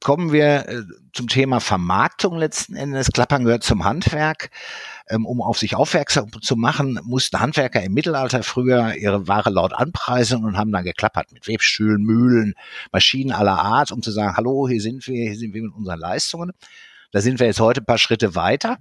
kommen 0.03 0.33
wir 0.33 0.67
äh, 0.67 0.81
zum 1.13 1.27
Thema 1.29 1.61
Vermarktung 1.61 2.37
letzten 2.37 2.75
Endes. 2.75 3.11
Klappern 3.13 3.45
gehört 3.45 3.63
zum 3.63 3.85
Handwerk. 3.85 4.49
Ähm, 5.11 5.25
um 5.25 5.41
auf 5.41 5.57
sich 5.57 5.75
aufmerksam 5.75 6.31
zu 6.41 6.55
machen, 6.55 6.97
mussten 7.03 7.39
Handwerker 7.39 7.83
im 7.83 7.93
Mittelalter 7.93 8.43
früher 8.43 8.95
ihre 8.95 9.27
Ware 9.27 9.49
laut 9.49 9.73
anpreisen 9.73 10.45
und 10.45 10.57
haben 10.57 10.71
dann 10.71 10.85
geklappert 10.85 11.33
mit 11.33 11.47
Webstühlen, 11.49 12.01
Mühlen, 12.01 12.53
Maschinen 12.93 13.33
aller 13.33 13.59
Art, 13.59 13.91
um 13.91 14.01
zu 14.01 14.11
sagen, 14.11 14.37
hallo, 14.37 14.69
hier 14.69 14.79
sind 14.79 15.05
wir, 15.07 15.29
hier 15.29 15.37
sind 15.37 15.53
wir 15.53 15.63
mit 15.63 15.73
unseren 15.73 15.99
Leistungen. 15.99 16.53
Da 17.11 17.19
sind 17.19 17.39
wir 17.39 17.47
jetzt 17.47 17.59
heute 17.59 17.81
ein 17.81 17.85
paar 17.85 17.97
Schritte 17.97 18.35
weiter. 18.35 18.77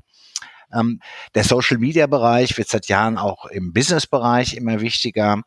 Ähm, 0.73 1.01
der 1.35 1.43
Social-Media-Bereich 1.43 2.57
wird 2.57 2.69
seit 2.69 2.87
Jahren 2.87 3.19
auch 3.19 3.47
im 3.47 3.73
Business-Bereich 3.73 4.55
immer 4.55 4.81
wichtiger. 4.81 5.43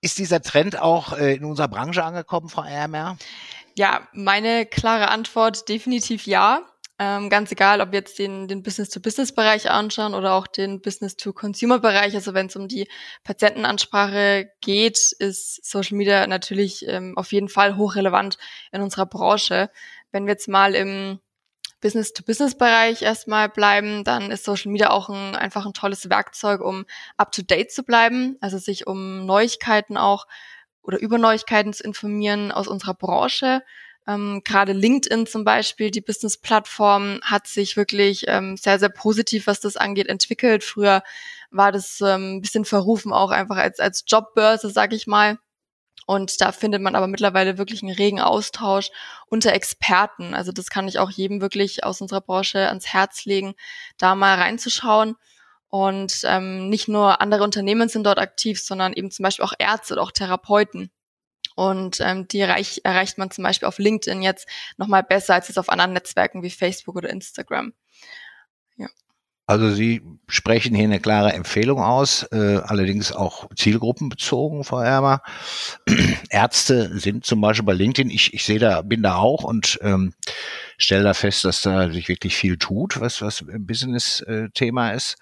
Ist 0.00 0.18
dieser 0.18 0.40
Trend 0.40 0.80
auch 0.80 1.18
äh, 1.18 1.34
in 1.34 1.44
unserer 1.44 1.68
Branche 1.68 2.04
angekommen, 2.04 2.48
Frau 2.48 2.62
Ermer? 2.62 3.18
Ja, 3.74 4.06
meine 4.12 4.66
klare 4.66 5.08
Antwort 5.08 5.68
definitiv 5.68 6.26
ja. 6.26 6.60
Ähm, 6.98 7.28
ganz 7.28 7.52
egal, 7.52 7.82
ob 7.82 7.92
jetzt 7.92 8.18
den, 8.18 8.48
den 8.48 8.62
Business-to-Business-Bereich 8.62 9.70
anschauen 9.70 10.14
oder 10.14 10.32
auch 10.32 10.46
den 10.46 10.80
Business-to-Consumer-Bereich. 10.80 12.14
Also 12.14 12.32
wenn 12.32 12.46
es 12.46 12.56
um 12.56 12.68
die 12.68 12.88
Patientenansprache 13.22 14.50
geht, 14.62 15.12
ist 15.18 15.62
Social 15.62 15.98
Media 15.98 16.26
natürlich 16.26 16.88
ähm, 16.88 17.18
auf 17.18 17.32
jeden 17.32 17.50
Fall 17.50 17.76
hochrelevant 17.76 18.38
in 18.72 18.80
unserer 18.80 19.04
Branche. 19.04 19.70
Wenn 20.10 20.24
wir 20.24 20.32
jetzt 20.32 20.48
mal 20.48 20.74
im 20.74 21.20
Business-to-Business-Bereich 21.82 23.02
erstmal 23.02 23.50
bleiben, 23.50 24.02
dann 24.02 24.30
ist 24.30 24.44
Social 24.44 24.72
Media 24.72 24.88
auch 24.88 25.10
ein, 25.10 25.36
einfach 25.36 25.66
ein 25.66 25.74
tolles 25.74 26.08
Werkzeug, 26.08 26.62
um 26.62 26.86
up-to-date 27.18 27.70
zu 27.70 27.82
bleiben, 27.82 28.38
also 28.40 28.56
sich 28.56 28.86
um 28.86 29.26
Neuigkeiten 29.26 29.98
auch 29.98 30.26
oder 30.82 30.98
über 30.98 31.18
Neuigkeiten 31.18 31.74
zu 31.74 31.84
informieren 31.84 32.52
aus 32.52 32.68
unserer 32.68 32.94
Branche. 32.94 33.62
Ähm, 34.06 34.42
Gerade 34.44 34.72
LinkedIn 34.72 35.26
zum 35.26 35.44
Beispiel, 35.44 35.90
die 35.90 36.00
Business-Plattform, 36.00 37.20
hat 37.22 37.46
sich 37.46 37.76
wirklich 37.76 38.24
ähm, 38.28 38.56
sehr, 38.56 38.78
sehr 38.78 38.88
positiv, 38.88 39.46
was 39.46 39.60
das 39.60 39.76
angeht, 39.76 40.06
entwickelt. 40.08 40.62
Früher 40.64 41.02
war 41.50 41.72
das 41.72 42.00
ähm, 42.00 42.36
ein 42.36 42.40
bisschen 42.40 42.64
verrufen, 42.64 43.12
auch 43.12 43.30
einfach 43.30 43.56
als, 43.56 43.80
als 43.80 44.04
Jobbörse, 44.06 44.70
sag 44.70 44.92
ich 44.92 45.06
mal. 45.06 45.38
Und 46.06 46.40
da 46.40 46.52
findet 46.52 46.82
man 46.82 46.94
aber 46.94 47.08
mittlerweile 47.08 47.58
wirklich 47.58 47.82
einen 47.82 47.92
regen 47.92 48.20
Austausch 48.20 48.90
unter 49.26 49.52
Experten. 49.52 50.34
Also 50.34 50.52
das 50.52 50.70
kann 50.70 50.86
ich 50.86 51.00
auch 51.00 51.10
jedem 51.10 51.40
wirklich 51.40 51.82
aus 51.82 52.00
unserer 52.00 52.20
Branche 52.20 52.68
ans 52.68 52.86
Herz 52.86 53.24
legen, 53.24 53.54
da 53.98 54.14
mal 54.14 54.38
reinzuschauen. 54.38 55.16
Und 55.68 56.20
ähm, 56.24 56.68
nicht 56.68 56.86
nur 56.86 57.20
andere 57.20 57.42
Unternehmen 57.42 57.88
sind 57.88 58.04
dort 58.04 58.20
aktiv, 58.20 58.62
sondern 58.62 58.92
eben 58.92 59.10
zum 59.10 59.24
Beispiel 59.24 59.44
auch 59.44 59.54
Ärzte 59.58 59.94
oder 59.94 60.02
auch 60.02 60.12
Therapeuten. 60.12 60.92
Und 61.56 62.00
ähm, 62.00 62.28
die 62.28 62.38
erreich, 62.38 62.82
erreicht 62.84 63.18
man 63.18 63.32
zum 63.32 63.42
Beispiel 63.42 63.66
auf 63.66 63.78
LinkedIn 63.78 64.22
jetzt 64.22 64.46
nochmal 64.76 65.02
besser 65.02 65.34
als 65.34 65.48
es 65.48 65.58
auf 65.58 65.68
anderen 65.68 65.94
Netzwerken 65.94 66.44
wie 66.44 66.50
Facebook 66.50 66.94
oder 66.94 67.10
Instagram. 67.10 67.72
Also 69.48 69.70
Sie 69.70 70.02
sprechen 70.26 70.74
hier 70.74 70.84
eine 70.84 70.98
klare 70.98 71.32
Empfehlung 71.32 71.80
aus, 71.80 72.24
äh, 72.32 72.56
allerdings 72.64 73.12
auch 73.12 73.48
zielgruppenbezogen, 73.54 74.64
Frau 74.64 74.80
Ermer. 74.80 75.22
Ärzte 76.30 76.98
sind 76.98 77.24
zum 77.24 77.40
Beispiel 77.40 77.64
bei 77.64 77.72
LinkedIn, 77.72 78.10
ich, 78.10 78.34
ich 78.34 78.44
sehe 78.44 78.58
da, 78.58 78.82
bin 78.82 79.04
da 79.04 79.16
auch 79.16 79.44
und 79.44 79.78
ähm, 79.82 80.14
stelle 80.78 81.04
da 81.04 81.14
fest, 81.14 81.44
dass 81.44 81.62
da 81.62 81.92
sich 81.92 82.08
wirklich 82.08 82.36
viel 82.36 82.56
tut, 82.56 83.00
was, 83.00 83.22
was 83.22 83.44
Business-Thema 83.46 84.90
ist. 84.90 85.16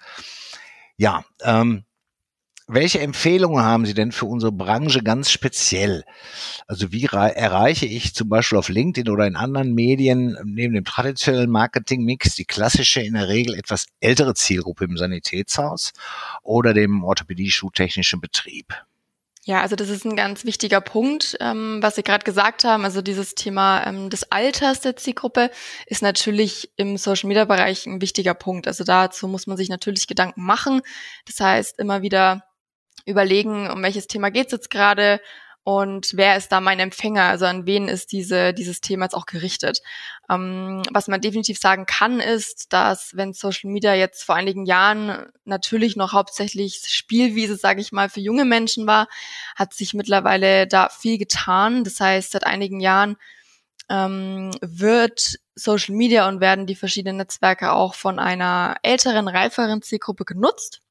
Ja, 0.97 1.23
ähm, 1.43 1.85
welche 2.67 2.99
Empfehlungen 2.99 3.63
haben 3.63 3.85
Sie 3.85 3.93
denn 3.93 4.11
für 4.11 4.25
unsere 4.25 4.51
Branche 4.51 5.03
ganz 5.03 5.29
speziell? 5.29 6.03
Also 6.67 6.91
wie 6.91 7.05
erreiche 7.05 7.85
ich 7.85 8.15
zum 8.15 8.29
Beispiel 8.29 8.57
auf 8.57 8.69
LinkedIn 8.69 9.11
oder 9.11 9.27
in 9.27 9.35
anderen 9.35 9.73
Medien 9.73 10.37
neben 10.43 10.73
dem 10.73 10.83
traditionellen 10.83 11.51
Marketingmix 11.51 12.35
die 12.35 12.45
klassische, 12.45 13.01
in 13.01 13.13
der 13.13 13.27
Regel 13.27 13.53
etwas 13.55 13.85
ältere 13.99 14.33
Zielgruppe 14.33 14.85
im 14.85 14.97
Sanitätshaus 14.97 15.93
oder 16.41 16.73
dem 16.73 17.03
orthopädie-schuhtechnischen 17.03 18.19
Betrieb? 18.19 18.73
Ja, 19.47 19.61
also 19.61 19.75
das 19.75 19.89
ist 19.89 20.05
ein 20.05 20.15
ganz 20.15 20.43
wichtiger 20.43 20.81
Punkt, 20.81 21.37
ähm, 21.39 21.77
was 21.81 21.93
Sie 21.93 22.01
gerade 22.01 22.23
gesagt 22.23 22.63
haben. 22.63 22.83
Also 22.83 23.03
dieses 23.03 23.35
Thema 23.35 23.85
ähm, 23.85 24.09
des 24.09 24.31
Alters 24.31 24.81
der 24.81 24.95
Zielgruppe 24.95 25.51
ist 25.85 26.01
natürlich 26.01 26.71
im 26.77 26.97
Social-Media-Bereich 26.97 27.85
ein 27.85 28.01
wichtiger 28.01 28.33
Punkt. 28.33 28.67
Also 28.67 28.83
dazu 28.83 29.27
muss 29.27 29.45
man 29.45 29.55
sich 29.55 29.69
natürlich 29.69 30.07
Gedanken 30.07 30.43
machen. 30.43 30.81
Das 31.27 31.39
heißt, 31.39 31.77
immer 31.77 32.01
wieder 32.01 32.43
überlegen, 33.05 33.69
um 33.69 33.81
welches 33.83 34.07
Thema 34.07 34.31
geht 34.31 34.47
es 34.47 34.51
jetzt 34.51 34.69
gerade 34.69 35.19
und 35.67 36.11
wer 36.13 36.37
ist 36.37 36.51
da 36.51 36.61
mein 36.61 36.79
Empfänger, 36.79 37.23
also 37.23 37.45
an 37.45 37.65
wen 37.65 37.87
ist 37.87 38.11
diese, 38.11 38.53
dieses 38.53 38.81
Thema 38.81 39.05
jetzt 39.05 39.15
auch 39.15 39.25
gerichtet. 39.25 39.81
Ähm, 40.29 40.83
was 40.91 41.07
man 41.07 41.21
definitiv 41.21 41.57
sagen 41.57 41.87
kann, 41.87 42.19
ist, 42.19 42.71
dass 42.71 43.15
wenn 43.17 43.33
Social 43.33 43.71
Media 43.71 43.95
jetzt 43.95 44.23
vor 44.23 44.35
einigen 44.35 44.67
Jahren 44.67 45.25
natürlich 45.43 45.95
noch 45.95 46.13
hauptsächlich 46.13 46.83
Spielwiese, 46.85 47.55
sage 47.55 47.81
ich 47.81 47.91
mal, 47.91 48.09
für 48.09 48.19
junge 48.19 48.45
Menschen 48.45 48.85
war, 48.85 49.07
hat 49.55 49.73
sich 49.73 49.95
mittlerweile 49.95 50.67
da 50.67 50.89
viel 50.89 51.17
getan. 51.17 51.83
Das 51.83 51.99
heißt, 51.99 52.33
seit 52.33 52.45
einigen 52.45 52.79
Jahren 52.79 53.17
ähm, 53.89 54.51
wird 54.61 55.39
Social 55.55 55.95
Media 55.95 56.27
und 56.27 56.41
werden 56.41 56.67
die 56.67 56.75
verschiedenen 56.75 57.17
Netzwerke 57.17 57.71
auch 57.71 57.95
von 57.95 58.19
einer 58.19 58.75
älteren, 58.83 59.27
reiferen 59.27 59.81
Zielgruppe 59.81 60.25
genutzt. 60.25 60.84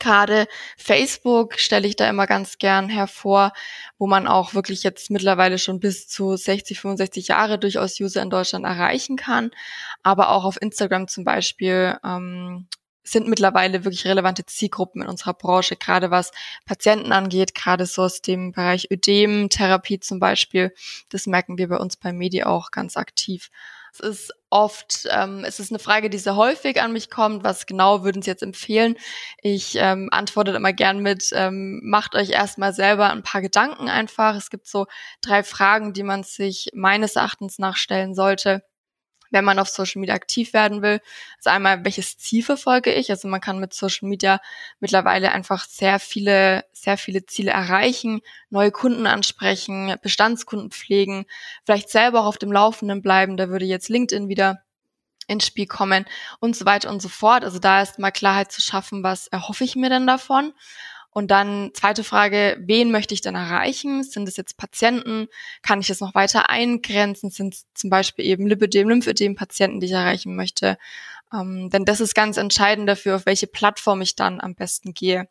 Gerade 0.00 0.46
Facebook 0.76 1.58
stelle 1.58 1.86
ich 1.86 1.96
da 1.96 2.08
immer 2.08 2.26
ganz 2.26 2.58
gern 2.58 2.88
hervor, 2.88 3.52
wo 3.98 4.06
man 4.06 4.26
auch 4.26 4.54
wirklich 4.54 4.82
jetzt 4.82 5.10
mittlerweile 5.10 5.58
schon 5.58 5.80
bis 5.80 6.08
zu 6.08 6.36
60, 6.36 6.80
65 6.80 7.28
Jahre 7.28 7.58
durchaus 7.58 8.00
User 8.00 8.22
in 8.22 8.30
Deutschland 8.30 8.64
erreichen 8.64 9.16
kann. 9.16 9.50
Aber 10.02 10.30
auch 10.30 10.44
auf 10.44 10.60
Instagram 10.60 11.08
zum 11.08 11.24
Beispiel 11.24 11.98
ähm, 12.04 12.66
sind 13.04 13.28
mittlerweile 13.28 13.84
wirklich 13.84 14.06
relevante 14.06 14.46
Zielgruppen 14.46 15.02
in 15.02 15.08
unserer 15.08 15.34
Branche, 15.34 15.76
gerade 15.76 16.10
was 16.10 16.30
Patienten 16.66 17.12
angeht, 17.12 17.54
gerade 17.54 17.86
so 17.86 18.02
aus 18.02 18.22
dem 18.22 18.52
Bereich 18.52 18.90
Ödem-Therapie 18.90 20.00
zum 20.00 20.20
Beispiel. 20.20 20.72
Das 21.08 21.26
merken 21.26 21.58
wir 21.58 21.68
bei 21.68 21.78
uns 21.78 21.96
bei 21.96 22.12
Medi 22.12 22.44
auch 22.44 22.70
ganz 22.70 22.96
aktiv. 22.96 23.50
Es 23.92 24.00
ist 24.00 24.32
oft, 24.48 25.06
ähm, 25.10 25.44
es 25.44 25.60
ist 25.60 25.70
eine 25.70 25.78
Frage, 25.78 26.08
die 26.08 26.18
sehr 26.18 26.36
häufig 26.36 26.80
an 26.80 26.92
mich 26.92 27.10
kommt. 27.10 27.44
Was 27.44 27.66
genau 27.66 28.04
würden 28.04 28.22
Sie 28.22 28.30
jetzt 28.30 28.42
empfehlen? 28.42 28.96
Ich 29.42 29.74
ähm, 29.76 30.08
antworte 30.10 30.52
immer 30.52 30.72
gern 30.72 31.00
mit, 31.00 31.30
ähm, 31.34 31.80
macht 31.84 32.14
euch 32.14 32.30
erstmal 32.30 32.72
selber 32.72 33.10
ein 33.10 33.22
paar 33.22 33.42
Gedanken 33.42 33.88
einfach. 33.88 34.34
Es 34.34 34.48
gibt 34.48 34.66
so 34.66 34.86
drei 35.20 35.42
Fragen, 35.42 35.92
die 35.92 36.04
man 36.04 36.22
sich 36.22 36.70
meines 36.72 37.16
Erachtens 37.16 37.58
nachstellen 37.58 38.14
sollte 38.14 38.62
wenn 39.32 39.44
man 39.44 39.58
auf 39.58 39.68
Social 39.68 40.00
Media 40.00 40.14
aktiv 40.14 40.52
werden 40.52 40.82
will. 40.82 41.00
Also 41.38 41.50
einmal, 41.50 41.84
welches 41.84 42.18
Ziel 42.18 42.42
verfolge 42.44 42.92
ich? 42.92 43.10
Also 43.10 43.26
man 43.28 43.40
kann 43.40 43.58
mit 43.58 43.74
Social 43.74 44.08
Media 44.08 44.40
mittlerweile 44.78 45.32
einfach 45.32 45.64
sehr 45.66 45.98
viele, 45.98 46.64
sehr 46.72 46.96
viele 46.96 47.26
Ziele 47.26 47.50
erreichen, 47.50 48.20
neue 48.50 48.70
Kunden 48.70 49.06
ansprechen, 49.06 49.96
Bestandskunden 50.02 50.70
pflegen, 50.70 51.26
vielleicht 51.64 51.90
selber 51.90 52.20
auch 52.20 52.26
auf 52.26 52.38
dem 52.38 52.52
Laufenden 52.52 53.02
bleiben. 53.02 53.36
Da 53.36 53.48
würde 53.48 53.64
jetzt 53.64 53.88
LinkedIn 53.88 54.28
wieder 54.28 54.62
ins 55.26 55.46
Spiel 55.46 55.66
kommen 55.66 56.04
und 56.40 56.56
so 56.56 56.64
weiter 56.64 56.90
und 56.90 57.00
so 57.00 57.08
fort. 57.08 57.44
Also 57.44 57.58
da 57.58 57.82
ist 57.82 57.98
mal 57.98 58.10
Klarheit 58.10 58.52
zu 58.52 58.60
schaffen, 58.60 59.02
was 59.02 59.28
erhoffe 59.28 59.64
ich 59.64 59.76
mir 59.76 59.88
denn 59.88 60.06
davon? 60.06 60.52
Und 61.12 61.30
dann 61.30 61.70
zweite 61.74 62.04
Frage, 62.04 62.56
wen 62.60 62.90
möchte 62.90 63.12
ich 63.12 63.20
denn 63.20 63.34
erreichen? 63.34 64.02
Sind 64.02 64.28
es 64.28 64.36
jetzt 64.36 64.56
Patienten? 64.56 65.28
Kann 65.62 65.80
ich 65.80 65.88
das 65.88 66.00
noch 66.00 66.14
weiter 66.14 66.48
eingrenzen? 66.48 67.30
Sind 67.30 67.54
es 67.54 67.66
zum 67.74 67.90
Beispiel 67.90 68.24
eben 68.24 68.46
Lipidem, 68.46 68.88
Lymphödem-Patienten, 68.88 69.80
die 69.80 69.86
ich 69.86 69.92
erreichen 69.92 70.34
möchte? 70.34 70.78
Ähm, 71.32 71.68
denn 71.70 71.84
das 71.84 72.00
ist 72.00 72.14
ganz 72.14 72.38
entscheidend 72.38 72.88
dafür, 72.88 73.16
auf 73.16 73.26
welche 73.26 73.46
Plattform 73.46 74.00
ich 74.00 74.16
dann 74.16 74.40
am 74.40 74.54
besten 74.54 74.94
gehe 74.94 75.28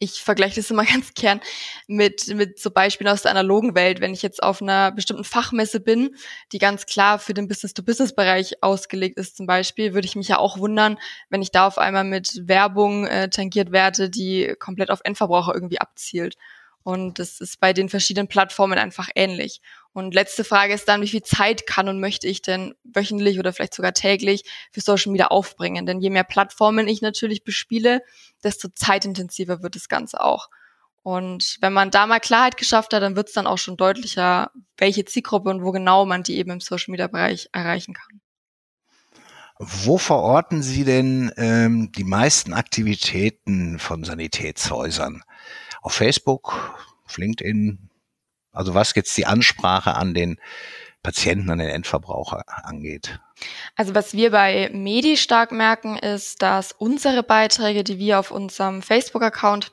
ich 0.00 0.22
vergleiche 0.22 0.56
das 0.56 0.70
immer 0.70 0.84
ganz 0.92 1.14
gern 1.14 1.40
mit, 1.86 2.26
mit 2.34 2.58
so 2.58 2.70
Beispielen 2.72 3.08
aus 3.08 3.22
der 3.22 3.30
analogen 3.30 3.76
Welt. 3.76 4.00
Wenn 4.00 4.12
ich 4.12 4.22
jetzt 4.22 4.42
auf 4.42 4.60
einer 4.60 4.90
bestimmten 4.90 5.24
Fachmesse 5.24 5.78
bin, 5.78 6.16
die 6.50 6.58
ganz 6.58 6.86
klar 6.86 7.20
für 7.20 7.34
den 7.34 7.46
Business-to-Business-Bereich 7.46 8.62
ausgelegt 8.62 9.18
ist 9.18 9.36
zum 9.36 9.46
Beispiel, 9.46 9.94
würde 9.94 10.06
ich 10.06 10.16
mich 10.16 10.28
ja 10.28 10.38
auch 10.38 10.58
wundern, 10.58 10.98
wenn 11.28 11.42
ich 11.42 11.52
da 11.52 11.66
auf 11.66 11.78
einmal 11.78 12.04
mit 12.04 12.48
Werbung 12.48 13.06
äh, 13.06 13.28
tangiert 13.28 13.70
werde, 13.70 14.10
die 14.10 14.56
komplett 14.58 14.90
auf 14.90 15.00
Endverbraucher 15.04 15.54
irgendwie 15.54 15.80
abzielt. 15.80 16.36
Und 16.82 17.18
das 17.18 17.40
ist 17.40 17.60
bei 17.60 17.74
den 17.74 17.90
verschiedenen 17.90 18.26
Plattformen 18.26 18.78
einfach 18.78 19.10
ähnlich. 19.14 19.60
Und 19.92 20.14
letzte 20.14 20.44
Frage 20.44 20.72
ist 20.72 20.86
dann, 20.88 21.02
wie 21.02 21.08
viel 21.08 21.22
Zeit 21.22 21.66
kann 21.66 21.88
und 21.88 21.98
möchte 21.98 22.28
ich 22.28 22.42
denn 22.42 22.74
wöchentlich 22.84 23.38
oder 23.38 23.52
vielleicht 23.52 23.74
sogar 23.74 23.92
täglich 23.92 24.44
für 24.70 24.80
Social 24.80 25.10
Media 25.10 25.28
aufbringen? 25.28 25.84
Denn 25.86 26.00
je 26.00 26.10
mehr 26.10 26.24
Plattformen 26.24 26.86
ich 26.86 27.02
natürlich 27.02 27.42
bespiele, 27.42 28.02
desto 28.44 28.68
zeitintensiver 28.68 29.62
wird 29.62 29.74
das 29.74 29.88
Ganze 29.88 30.20
auch. 30.20 30.48
Und 31.02 31.56
wenn 31.60 31.72
man 31.72 31.90
da 31.90 32.06
mal 32.06 32.20
Klarheit 32.20 32.56
geschafft 32.56 32.92
hat, 32.92 33.02
dann 33.02 33.16
wird 33.16 33.28
es 33.28 33.34
dann 33.34 33.46
auch 33.46 33.58
schon 33.58 33.76
deutlicher, 33.76 34.50
welche 34.76 35.04
Zielgruppe 35.04 35.50
und 35.50 35.62
wo 35.64 35.72
genau 35.72 36.04
man 36.04 36.22
die 36.22 36.36
eben 36.36 36.50
im 36.50 36.60
Social 36.60 36.92
Media 36.92 37.06
Bereich 37.06 37.48
erreichen 37.52 37.94
kann. 37.94 38.20
Wo 39.58 39.98
verorten 39.98 40.62
Sie 40.62 40.84
denn 40.84 41.32
ähm, 41.36 41.90
die 41.92 42.04
meisten 42.04 42.54
Aktivitäten 42.54 43.78
von 43.78 44.04
Sanitätshäusern? 44.04 45.22
auf 45.82 45.94
Facebook, 45.94 46.78
auf 47.04 47.18
LinkedIn? 47.18 47.89
Also 48.52 48.74
was 48.74 48.94
jetzt 48.94 49.16
die 49.16 49.26
Ansprache 49.26 49.94
an 49.94 50.14
den 50.14 50.38
Patienten, 51.02 51.50
an 51.50 51.58
den 51.58 51.68
Endverbraucher 51.68 52.44
angeht? 52.64 53.18
Also 53.74 53.94
was 53.94 54.12
wir 54.12 54.30
bei 54.30 54.70
Medi 54.72 55.16
stark 55.16 55.50
merken, 55.50 55.96
ist, 55.96 56.42
dass 56.42 56.72
unsere 56.72 57.22
Beiträge, 57.22 57.84
die 57.84 57.98
wir 57.98 58.18
auf 58.18 58.30
unserem 58.30 58.82
Facebook-Account 58.82 59.72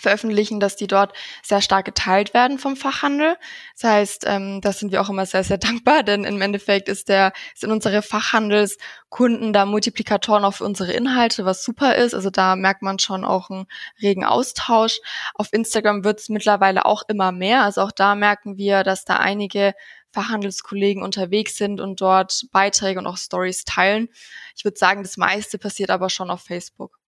veröffentlichen, 0.00 0.60
dass 0.60 0.76
die 0.76 0.86
dort 0.86 1.12
sehr 1.42 1.60
stark 1.60 1.84
geteilt 1.84 2.34
werden 2.34 2.58
vom 2.58 2.76
Fachhandel. 2.76 3.36
Das 3.80 3.90
heißt, 3.90 4.24
ähm, 4.26 4.60
das 4.60 4.78
sind 4.78 4.92
wir 4.92 5.00
auch 5.00 5.08
immer 5.10 5.26
sehr, 5.26 5.44
sehr 5.44 5.58
dankbar, 5.58 6.02
denn 6.02 6.24
im 6.24 6.40
Endeffekt 6.40 6.88
ist 6.88 7.08
der, 7.08 7.32
sind 7.54 7.70
unsere 7.70 8.02
Fachhandelskunden 8.02 9.52
da 9.52 9.66
Multiplikatoren 9.66 10.50
für 10.52 10.64
unsere 10.64 10.92
Inhalte, 10.92 11.44
was 11.44 11.64
super 11.64 11.94
ist. 11.96 12.14
Also 12.14 12.30
da 12.30 12.56
merkt 12.56 12.82
man 12.82 12.98
schon 12.98 13.24
auch 13.24 13.50
einen 13.50 13.66
regen 14.00 14.24
Austausch. 14.24 15.00
Auf 15.34 15.52
Instagram 15.52 16.04
wird 16.04 16.20
es 16.20 16.28
mittlerweile 16.28 16.86
auch 16.86 17.02
immer 17.08 17.32
mehr. 17.32 17.62
Also 17.62 17.82
auch 17.82 17.92
da 17.92 18.14
merken 18.14 18.56
wir, 18.56 18.82
dass 18.84 19.04
da 19.04 19.16
einige 19.16 19.74
Fachhandelskollegen 20.12 21.02
unterwegs 21.02 21.56
sind 21.56 21.80
und 21.80 22.00
dort 22.00 22.46
Beiträge 22.52 22.98
und 22.98 23.06
auch 23.06 23.16
Stories 23.16 23.64
teilen. 23.64 24.08
Ich 24.56 24.64
würde 24.64 24.78
sagen, 24.78 25.02
das 25.02 25.16
meiste 25.16 25.58
passiert 25.58 25.90
aber 25.90 26.10
schon 26.10 26.30
auf 26.30 26.42
Facebook. 26.42 26.99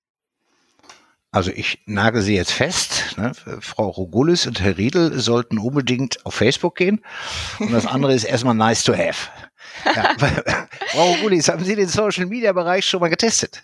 Also 1.33 1.51
ich 1.51 1.81
nage 1.87 2.21
Sie 2.21 2.37
jetzt 2.37 2.53
fest, 2.53 3.17
ne? 3.17 3.33
Frau 3.61 3.89
Rogulis 3.89 4.47
und 4.47 4.61
Herr 4.61 4.77
Riedel 4.77 5.19
sollten 5.19 5.59
unbedingt 5.59 6.25
auf 6.27 6.35
Facebook 6.35 6.77
gehen. 6.77 7.03
Und 7.59 7.73
das 7.73 7.87
andere 7.87 8.13
ist 8.13 8.25
erstmal 8.25 8.55
nice 8.55 8.85
to 8.85 8.93
have. 8.93 9.31
Ja. 9.87 10.15
Frau 10.89 11.13
Rogulis, 11.13 11.49
haben 11.49 11.65
Sie 11.65 11.75
den 11.75 11.89
Social-Media-Bereich 11.89 12.85
schon 12.85 13.01
mal 13.01 13.09
getestet? 13.09 13.63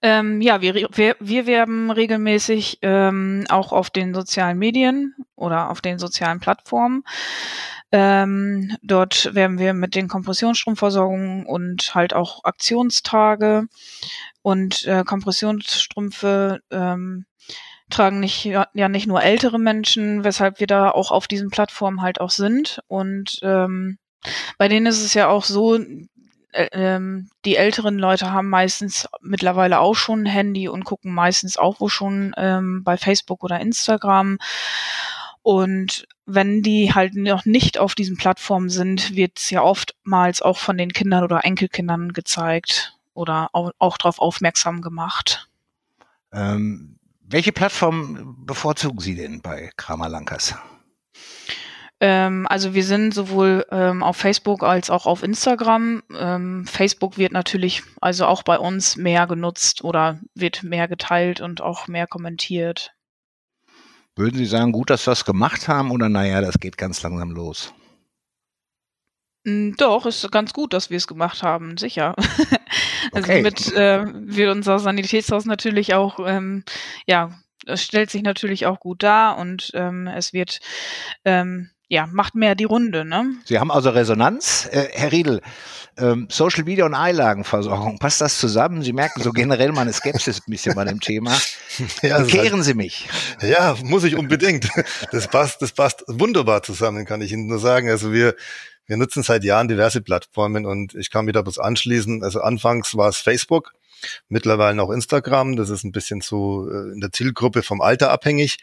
Ähm, 0.00 0.40
ja, 0.40 0.62
wir, 0.62 0.74
wir, 0.74 1.16
wir 1.20 1.46
werben 1.46 1.90
regelmäßig 1.90 2.78
ähm, 2.80 3.44
auch 3.50 3.72
auf 3.72 3.90
den 3.90 4.14
sozialen 4.14 4.56
Medien 4.56 5.14
oder 5.36 5.70
auf 5.70 5.82
den 5.82 5.98
sozialen 5.98 6.40
Plattformen. 6.40 7.04
Ähm, 7.92 8.76
dort 8.82 9.34
werben 9.34 9.58
wir 9.58 9.74
mit 9.74 9.94
den 9.94 10.08
Kompressionsstromversorgungen 10.08 11.44
und 11.46 11.94
halt 11.94 12.14
auch 12.14 12.44
Aktionstage. 12.44 13.66
Und 14.42 14.86
äh, 14.86 15.04
Kompressionsstrümpfe 15.04 16.60
ähm, 16.70 17.26
tragen 17.90 18.20
nicht 18.20 18.44
ja, 18.44 18.68
ja 18.74 18.88
nicht 18.88 19.06
nur 19.06 19.22
ältere 19.22 19.58
Menschen, 19.58 20.24
weshalb 20.24 20.60
wir 20.60 20.66
da 20.66 20.90
auch 20.90 21.10
auf 21.10 21.26
diesen 21.26 21.50
Plattformen 21.50 22.00
halt 22.00 22.20
auch 22.20 22.30
sind. 22.30 22.80
Und 22.86 23.40
ähm, 23.42 23.98
bei 24.58 24.68
denen 24.68 24.86
ist 24.86 25.02
es 25.04 25.14
ja 25.14 25.28
auch 25.28 25.44
so, 25.44 25.78
äh, 26.52 26.68
ähm, 26.72 27.30
die 27.44 27.56
älteren 27.56 27.98
Leute 27.98 28.32
haben 28.32 28.48
meistens 28.48 29.08
mittlerweile 29.20 29.80
auch 29.80 29.94
schon 29.94 30.22
ein 30.22 30.26
Handy 30.26 30.68
und 30.68 30.84
gucken 30.84 31.12
meistens 31.12 31.56
auch 31.56 31.80
wo 31.80 31.88
schon 31.88 32.34
ähm, 32.36 32.82
bei 32.84 32.96
Facebook 32.96 33.44
oder 33.44 33.60
Instagram. 33.60 34.38
Und 35.42 36.06
wenn 36.26 36.62
die 36.62 36.92
halt 36.94 37.14
noch 37.14 37.44
nicht 37.44 37.78
auf 37.78 37.94
diesen 37.94 38.16
Plattformen 38.16 38.68
sind, 38.68 39.16
wird 39.16 39.38
es 39.38 39.50
ja 39.50 39.62
oftmals 39.62 40.42
auch 40.42 40.58
von 40.58 40.76
den 40.76 40.92
Kindern 40.92 41.24
oder 41.24 41.44
Enkelkindern 41.44 42.12
gezeigt 42.12 42.98
oder 43.14 43.48
auch, 43.52 43.72
auch 43.78 43.96
darauf 43.96 44.18
aufmerksam 44.18 44.82
gemacht. 44.82 45.48
Ähm, 46.32 46.98
welche 47.22 47.52
Plattform 47.52 48.36
bevorzugen 48.44 49.00
Sie 49.00 49.14
denn 49.14 49.40
bei 49.40 49.70
Kramer 49.76 50.08
Lankers? 50.08 50.54
Ähm, 52.00 52.46
also 52.48 52.74
wir 52.74 52.84
sind 52.84 53.12
sowohl 53.12 53.66
ähm, 53.70 54.02
auf 54.02 54.16
Facebook 54.16 54.62
als 54.62 54.90
auch 54.90 55.06
auf 55.06 55.22
Instagram. 55.22 56.02
Ähm, 56.18 56.66
Facebook 56.66 57.18
wird 57.18 57.32
natürlich 57.32 57.82
also 58.00 58.26
auch 58.26 58.42
bei 58.42 58.58
uns 58.58 58.96
mehr 58.96 59.26
genutzt 59.26 59.84
oder 59.84 60.18
wird 60.34 60.62
mehr 60.62 60.88
geteilt 60.88 61.40
und 61.40 61.60
auch 61.60 61.88
mehr 61.88 62.06
kommentiert. 62.06 62.92
Würden 64.20 64.36
Sie 64.36 64.44
sagen, 64.44 64.72
gut, 64.72 64.90
dass 64.90 65.06
wir 65.06 65.12
es 65.12 65.24
gemacht 65.24 65.66
haben 65.66 65.90
oder 65.90 66.10
naja, 66.10 66.42
das 66.42 66.58
geht 66.60 66.76
ganz 66.76 67.02
langsam 67.02 67.30
los? 67.30 67.72
Hm, 69.46 69.74
doch, 69.78 70.04
ist 70.04 70.30
ganz 70.30 70.52
gut, 70.52 70.74
dass 70.74 70.90
wir 70.90 70.98
es 70.98 71.06
gemacht 71.06 71.42
haben, 71.42 71.78
sicher. 71.78 72.14
also 73.12 73.30
okay. 73.30 73.40
mit 73.40 73.72
äh, 73.72 74.04
wird 74.04 74.54
unser 74.54 74.78
Sanitätshaus 74.78 75.46
natürlich 75.46 75.94
auch, 75.94 76.20
ähm, 76.20 76.64
ja, 77.06 77.30
es 77.64 77.82
stellt 77.82 78.10
sich 78.10 78.20
natürlich 78.20 78.66
auch 78.66 78.78
gut 78.78 79.02
dar 79.02 79.38
und 79.38 79.70
ähm, 79.72 80.06
es 80.06 80.34
wird 80.34 80.60
ähm, 81.24 81.70
ja, 81.90 82.06
macht 82.06 82.36
mehr 82.36 82.54
die 82.54 82.64
Runde, 82.64 83.04
ne? 83.04 83.34
Sie 83.44 83.58
haben 83.58 83.72
also 83.72 83.90
Resonanz. 83.90 84.68
Äh, 84.70 84.86
Herr 84.92 85.10
Riedel, 85.10 85.40
ähm, 85.98 86.28
Social 86.30 86.62
Media 86.62 86.86
und 86.86 86.94
Einlagenversorgung, 86.94 87.98
passt 87.98 88.20
das 88.20 88.38
zusammen? 88.38 88.82
Sie 88.82 88.92
merken 88.92 89.20
so 89.22 89.32
generell 89.32 89.72
meine 89.72 89.92
Skepsis 89.92 90.38
ein 90.38 90.50
bisschen 90.50 90.76
bei 90.76 90.84
dem 90.84 91.00
Thema. 91.00 91.36
Ja, 92.02 92.22
Kehren 92.24 92.62
Sie 92.62 92.74
mich. 92.74 93.08
Ja, 93.40 93.74
muss 93.82 94.04
ich 94.04 94.16
unbedingt. 94.16 94.68
Das 95.12 95.28
passt, 95.28 95.62
das 95.62 95.72
passt 95.72 96.04
wunderbar 96.08 96.62
zusammen, 96.62 97.06
kann 97.06 97.22
ich 97.22 97.32
Ihnen 97.32 97.46
nur 97.46 97.58
sagen. 97.58 97.88
Also 97.88 98.12
wir, 98.12 98.34
wir 98.86 98.96
nutzen 98.96 99.22
seit 99.22 99.44
Jahren 99.44 99.68
diverse 99.68 100.00
Plattformen 100.00 100.66
und 100.66 100.94
ich 100.94 101.10
kann 101.10 101.26
wieder 101.26 101.46
was 101.46 101.58
anschließen. 101.58 102.22
Also 102.22 102.40
anfangs 102.40 102.96
war 102.96 103.08
es 103.08 103.16
Facebook, 103.16 103.72
mittlerweile 104.28 104.82
auch 104.82 104.90
Instagram. 104.90 105.56
Das 105.56 105.70
ist 105.70 105.84
ein 105.84 105.92
bisschen 105.92 106.20
so 106.20 106.68
äh, 106.68 106.92
in 106.92 107.00
der 107.00 107.12
Zielgruppe 107.12 107.62
vom 107.62 107.80
Alter 107.80 108.10
abhängig. 108.10 108.58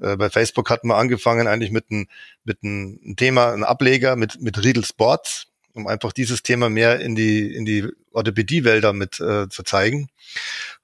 Äh, 0.00 0.16
bei 0.16 0.30
Facebook 0.30 0.70
hatten 0.70 0.88
wir 0.88 0.96
angefangen 0.96 1.46
eigentlich 1.46 1.70
mit 1.70 1.86
einem 1.90 2.08
mit 2.44 2.58
einem 2.62 3.16
Thema, 3.16 3.52
einem 3.52 3.64
Ableger 3.64 4.16
mit 4.16 4.40
mit 4.40 4.62
Riedel 4.62 4.84
Sports, 4.84 5.46
um 5.74 5.86
einfach 5.86 6.12
dieses 6.12 6.42
Thema 6.42 6.68
mehr 6.68 7.00
in 7.00 7.14
die 7.14 7.54
in 7.54 7.64
die 7.64 7.86
Orthopädie-Wälder 8.12 8.92
mit 8.92 9.20
äh, 9.20 9.48
zu 9.48 9.62
zeigen. 9.62 10.08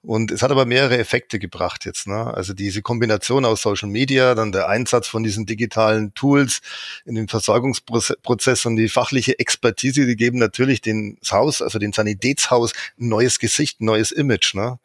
Und 0.01 0.31
es 0.31 0.41
hat 0.41 0.51
aber 0.51 0.65
mehrere 0.65 0.97
Effekte 0.97 1.39
gebracht 1.39 1.85
jetzt. 1.85 2.07
Ne? 2.07 2.33
Also 2.33 2.53
diese 2.53 2.81
Kombination 2.81 3.45
aus 3.45 3.61
Social 3.61 3.89
Media, 3.89 4.35
dann 4.35 4.51
der 4.51 4.69
Einsatz 4.69 5.07
von 5.07 5.23
diesen 5.23 5.45
digitalen 5.45 6.13
Tools 6.13 6.61
in 7.05 7.15
den 7.15 7.27
Versorgungsprozess 7.27 8.65
und 8.65 8.75
die 8.75 8.89
fachliche 8.89 9.39
Expertise, 9.39 10.05
die 10.05 10.15
geben 10.15 10.37
natürlich 10.37 10.81
den 10.81 11.17
Haus, 11.29 11.61
also 11.61 11.79
den 11.79 11.91
Sanitätshaus, 11.91 12.73
ein 12.99 13.09
neues 13.09 13.39
Gesicht, 13.39 13.81
ein 13.81 13.85
neues 13.85 14.11
Image. 14.11 14.53
Ne? 14.53 14.79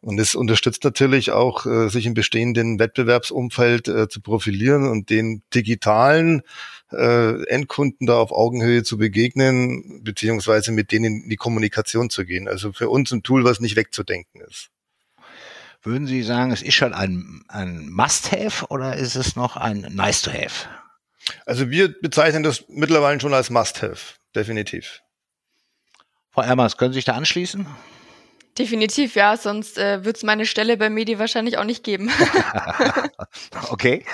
Und 0.00 0.20
es 0.20 0.36
unterstützt 0.36 0.84
natürlich 0.84 1.32
auch, 1.32 1.66
äh, 1.66 1.88
sich 1.88 2.06
im 2.06 2.14
bestehenden 2.14 2.78
Wettbewerbsumfeld 2.78 3.88
äh, 3.88 4.08
zu 4.08 4.20
profilieren 4.20 4.88
und 4.88 5.10
den 5.10 5.42
digitalen 5.52 6.42
äh, 6.92 7.42
Endkunden 7.46 8.06
da 8.06 8.16
auf 8.18 8.30
Augenhöhe 8.30 8.84
zu 8.84 8.96
begegnen, 8.96 10.04
beziehungsweise 10.04 10.70
mit 10.70 10.92
denen 10.92 11.22
in 11.22 11.28
die 11.28 11.36
Kommunikation 11.36 12.10
zu 12.10 12.24
gehen. 12.24 12.46
Also 12.46 12.72
für 12.72 12.88
uns 12.88 13.10
ein 13.10 13.24
Tool, 13.24 13.42
was 13.42 13.58
nicht 13.58 13.74
wegzudenken 13.74 14.40
ist. 14.42 14.70
Würden 15.82 16.06
Sie 16.06 16.22
sagen, 16.22 16.52
es 16.52 16.62
ist 16.62 16.74
schon 16.74 16.94
ein, 16.94 17.42
ein 17.48 17.88
Must-Have 17.90 18.66
oder 18.68 18.96
ist 18.96 19.16
es 19.16 19.36
noch 19.36 19.56
ein 19.56 19.80
Nice-to-Have? 19.90 20.68
Also 21.44 21.70
wir 21.70 22.00
bezeichnen 22.00 22.42
das 22.42 22.64
mittlerweile 22.68 23.20
schon 23.20 23.34
als 23.34 23.50
Must-Have, 23.50 24.14
definitiv. 24.34 25.00
Frau 26.30 26.42
Ermers, 26.42 26.76
können 26.76 26.92
Sie 26.92 26.98
sich 26.98 27.04
da 27.04 27.14
anschließen? 27.14 27.66
Definitiv, 28.58 29.14
ja, 29.14 29.36
sonst 29.36 29.78
äh, 29.78 30.04
wird 30.04 30.16
es 30.16 30.24
meine 30.24 30.44
Stelle 30.44 30.76
bei 30.76 30.90
Medi 30.90 31.20
wahrscheinlich 31.20 31.58
auch 31.58 31.64
nicht 31.64 31.84
geben. 31.84 32.10
okay. 33.70 34.04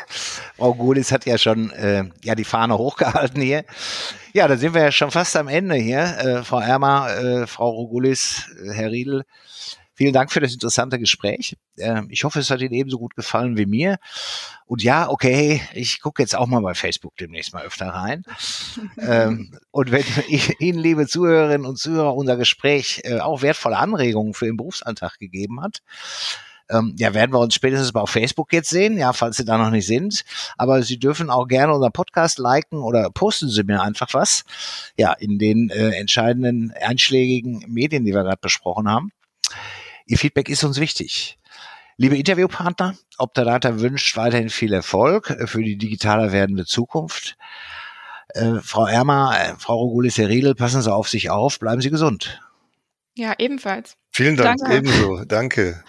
Frau 0.56 0.74
Gulis 0.74 1.10
hat 1.12 1.24
ja 1.24 1.38
schon 1.38 1.70
äh, 1.70 2.04
ja, 2.22 2.34
die 2.34 2.44
Fahne 2.44 2.76
hochgehalten 2.76 3.40
hier. 3.40 3.64
Ja, 4.34 4.46
da 4.46 4.58
sind 4.58 4.74
wir 4.74 4.82
ja 4.82 4.92
schon 4.92 5.10
fast 5.10 5.34
am 5.36 5.48
Ende 5.48 5.76
hier. 5.76 6.18
Äh, 6.18 6.44
Frau 6.44 6.60
Ermer, 6.60 7.08
äh, 7.16 7.46
Frau 7.46 7.70
Rogulis, 7.70 8.50
äh, 8.62 8.72
Herr 8.72 8.90
Riedel. 8.90 9.24
Vielen 9.96 10.12
Dank 10.12 10.32
für 10.32 10.40
das 10.40 10.52
interessante 10.52 10.98
Gespräch. 10.98 11.56
Ähm, 11.78 12.08
ich 12.10 12.24
hoffe, 12.24 12.40
es 12.40 12.50
hat 12.50 12.60
Ihnen 12.60 12.74
ebenso 12.74 12.98
gut 12.98 13.14
gefallen 13.14 13.56
wie 13.56 13.66
mir. 13.66 13.98
Und 14.66 14.82
ja, 14.82 15.08
okay, 15.08 15.62
ich 15.72 16.00
gucke 16.00 16.20
jetzt 16.20 16.34
auch 16.34 16.46
mal 16.46 16.60
bei 16.60 16.74
Facebook 16.74 17.16
demnächst 17.16 17.52
mal 17.52 17.64
öfter 17.64 17.88
rein. 17.88 18.24
ähm, 18.98 19.56
und 19.70 19.92
wenn 19.92 20.04
Ihnen, 20.58 20.78
liebe 20.78 21.06
Zuhörerinnen 21.06 21.66
und 21.66 21.78
Zuhörer, 21.78 22.14
unser 22.16 22.36
Gespräch 22.36 23.02
äh, 23.04 23.20
auch 23.20 23.42
wertvolle 23.42 23.76
Anregungen 23.76 24.34
für 24.34 24.46
den 24.46 24.56
Berufsalltag 24.56 25.18
gegeben 25.18 25.62
hat, 25.62 25.80
ähm, 26.70 26.96
ja, 26.98 27.14
werden 27.14 27.32
wir 27.32 27.40
uns 27.40 27.54
spätestens 27.54 27.92
mal 27.92 28.00
auf 28.00 28.10
Facebook 28.10 28.52
jetzt 28.52 28.70
sehen, 28.70 28.96
ja, 28.96 29.12
falls 29.12 29.36
Sie 29.36 29.44
da 29.44 29.58
noch 29.58 29.70
nicht 29.70 29.86
sind. 29.86 30.24
Aber 30.56 30.82
Sie 30.82 30.98
dürfen 30.98 31.30
auch 31.30 31.46
gerne 31.46 31.74
unseren 31.74 31.92
Podcast 31.92 32.38
liken 32.38 32.78
oder 32.78 33.10
posten 33.10 33.48
Sie 33.48 33.62
mir 33.62 33.82
einfach 33.82 34.12
was, 34.12 34.44
ja, 34.96 35.12
in 35.12 35.38
den 35.38 35.70
äh, 35.70 35.90
entscheidenden 35.90 36.72
einschlägigen 36.80 37.64
Medien, 37.68 38.04
die 38.04 38.14
wir 38.14 38.22
gerade 38.22 38.40
besprochen 38.40 38.88
haben. 38.88 39.12
Ihr 40.06 40.18
Feedback 40.18 40.48
ist 40.48 40.64
uns 40.64 40.78
wichtig. 40.78 41.38
Liebe 41.96 42.16
Interviewpartner, 42.16 42.96
Optadata 43.18 43.80
wünscht 43.80 44.16
weiterhin 44.16 44.50
viel 44.50 44.72
Erfolg 44.72 45.34
für 45.46 45.62
die 45.62 45.76
digitaler 45.78 46.32
werdende 46.32 46.66
Zukunft. 46.66 47.36
Äh, 48.28 48.56
Frau 48.60 48.86
Ermer, 48.86 49.32
äh, 49.38 49.54
Frau 49.58 49.76
Rogulis, 49.78 50.18
Herr 50.18 50.28
Riedel, 50.28 50.54
passen 50.54 50.82
Sie 50.82 50.92
auf 50.92 51.08
sich 51.08 51.30
auf, 51.30 51.58
bleiben 51.58 51.80
Sie 51.80 51.90
gesund. 51.90 52.40
Ja, 53.16 53.34
ebenfalls. 53.38 53.96
Vielen 54.10 54.36
Dank, 54.36 54.58
Danke. 54.58 54.76
ebenso. 54.76 55.24
Danke. 55.24 55.84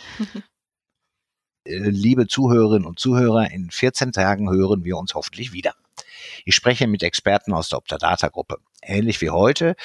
Äh, 1.68 1.90
liebe 1.90 2.28
Zuhörerinnen 2.28 2.86
und 2.86 3.00
Zuhörer, 3.00 3.50
in 3.50 3.72
14 3.72 4.12
Tagen 4.12 4.52
hören 4.52 4.84
wir 4.84 4.98
uns 4.98 5.16
hoffentlich 5.16 5.52
wieder. 5.52 5.74
Ich 6.46 6.54
spreche 6.54 6.86
mit 6.86 7.02
Experten 7.02 7.54
aus 7.54 7.70
der 7.70 7.80
Optadata-Gruppe, 7.80 8.58
ähnlich 8.84 9.20
wie 9.22 9.32
heute, 9.32 9.76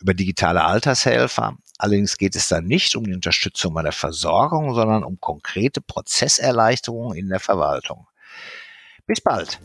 über 0.00 0.12
digitale 0.12 0.64
Altershelfer, 0.64 1.56
Allerdings 1.80 2.18
geht 2.18 2.36
es 2.36 2.48
dann 2.48 2.66
nicht 2.66 2.94
um 2.94 3.04
die 3.04 3.14
Unterstützung 3.14 3.72
bei 3.72 3.82
der 3.82 3.92
Versorgung, 3.92 4.74
sondern 4.74 5.02
um 5.02 5.18
konkrete 5.18 5.80
Prozesserleichterungen 5.80 7.16
in 7.16 7.30
der 7.30 7.40
Verwaltung. 7.40 8.06
Bis 9.06 9.22
bald. 9.22 9.58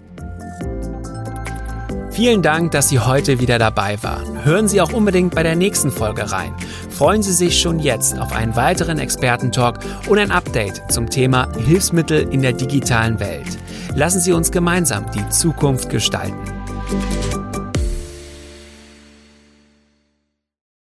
Vielen 2.11 2.41
Dank, 2.41 2.71
dass 2.71 2.87
Sie 2.87 3.01
heute 3.01 3.41
wieder 3.41 3.59
dabei 3.59 4.01
waren. 4.01 4.45
Hören 4.45 4.69
Sie 4.69 4.79
auch 4.79 4.93
unbedingt 4.93 5.35
bei 5.35 5.43
der 5.43 5.57
nächsten 5.57 5.91
Folge 5.91 6.31
rein. 6.31 6.55
Freuen 6.89 7.21
Sie 7.21 7.33
sich 7.33 7.59
schon 7.59 7.79
jetzt 7.79 8.17
auf 8.17 8.31
einen 8.31 8.55
weiteren 8.55 8.97
Expertentalk 8.97 9.79
und 10.07 10.17
ein 10.17 10.31
Update 10.31 10.89
zum 10.89 11.09
Thema 11.09 11.51
Hilfsmittel 11.57 12.31
in 12.31 12.41
der 12.41 12.53
digitalen 12.53 13.19
Welt. 13.19 13.57
Lassen 13.93 14.21
Sie 14.21 14.31
uns 14.31 14.51
gemeinsam 14.51 15.11
die 15.11 15.27
Zukunft 15.27 15.89
gestalten. 15.89 16.39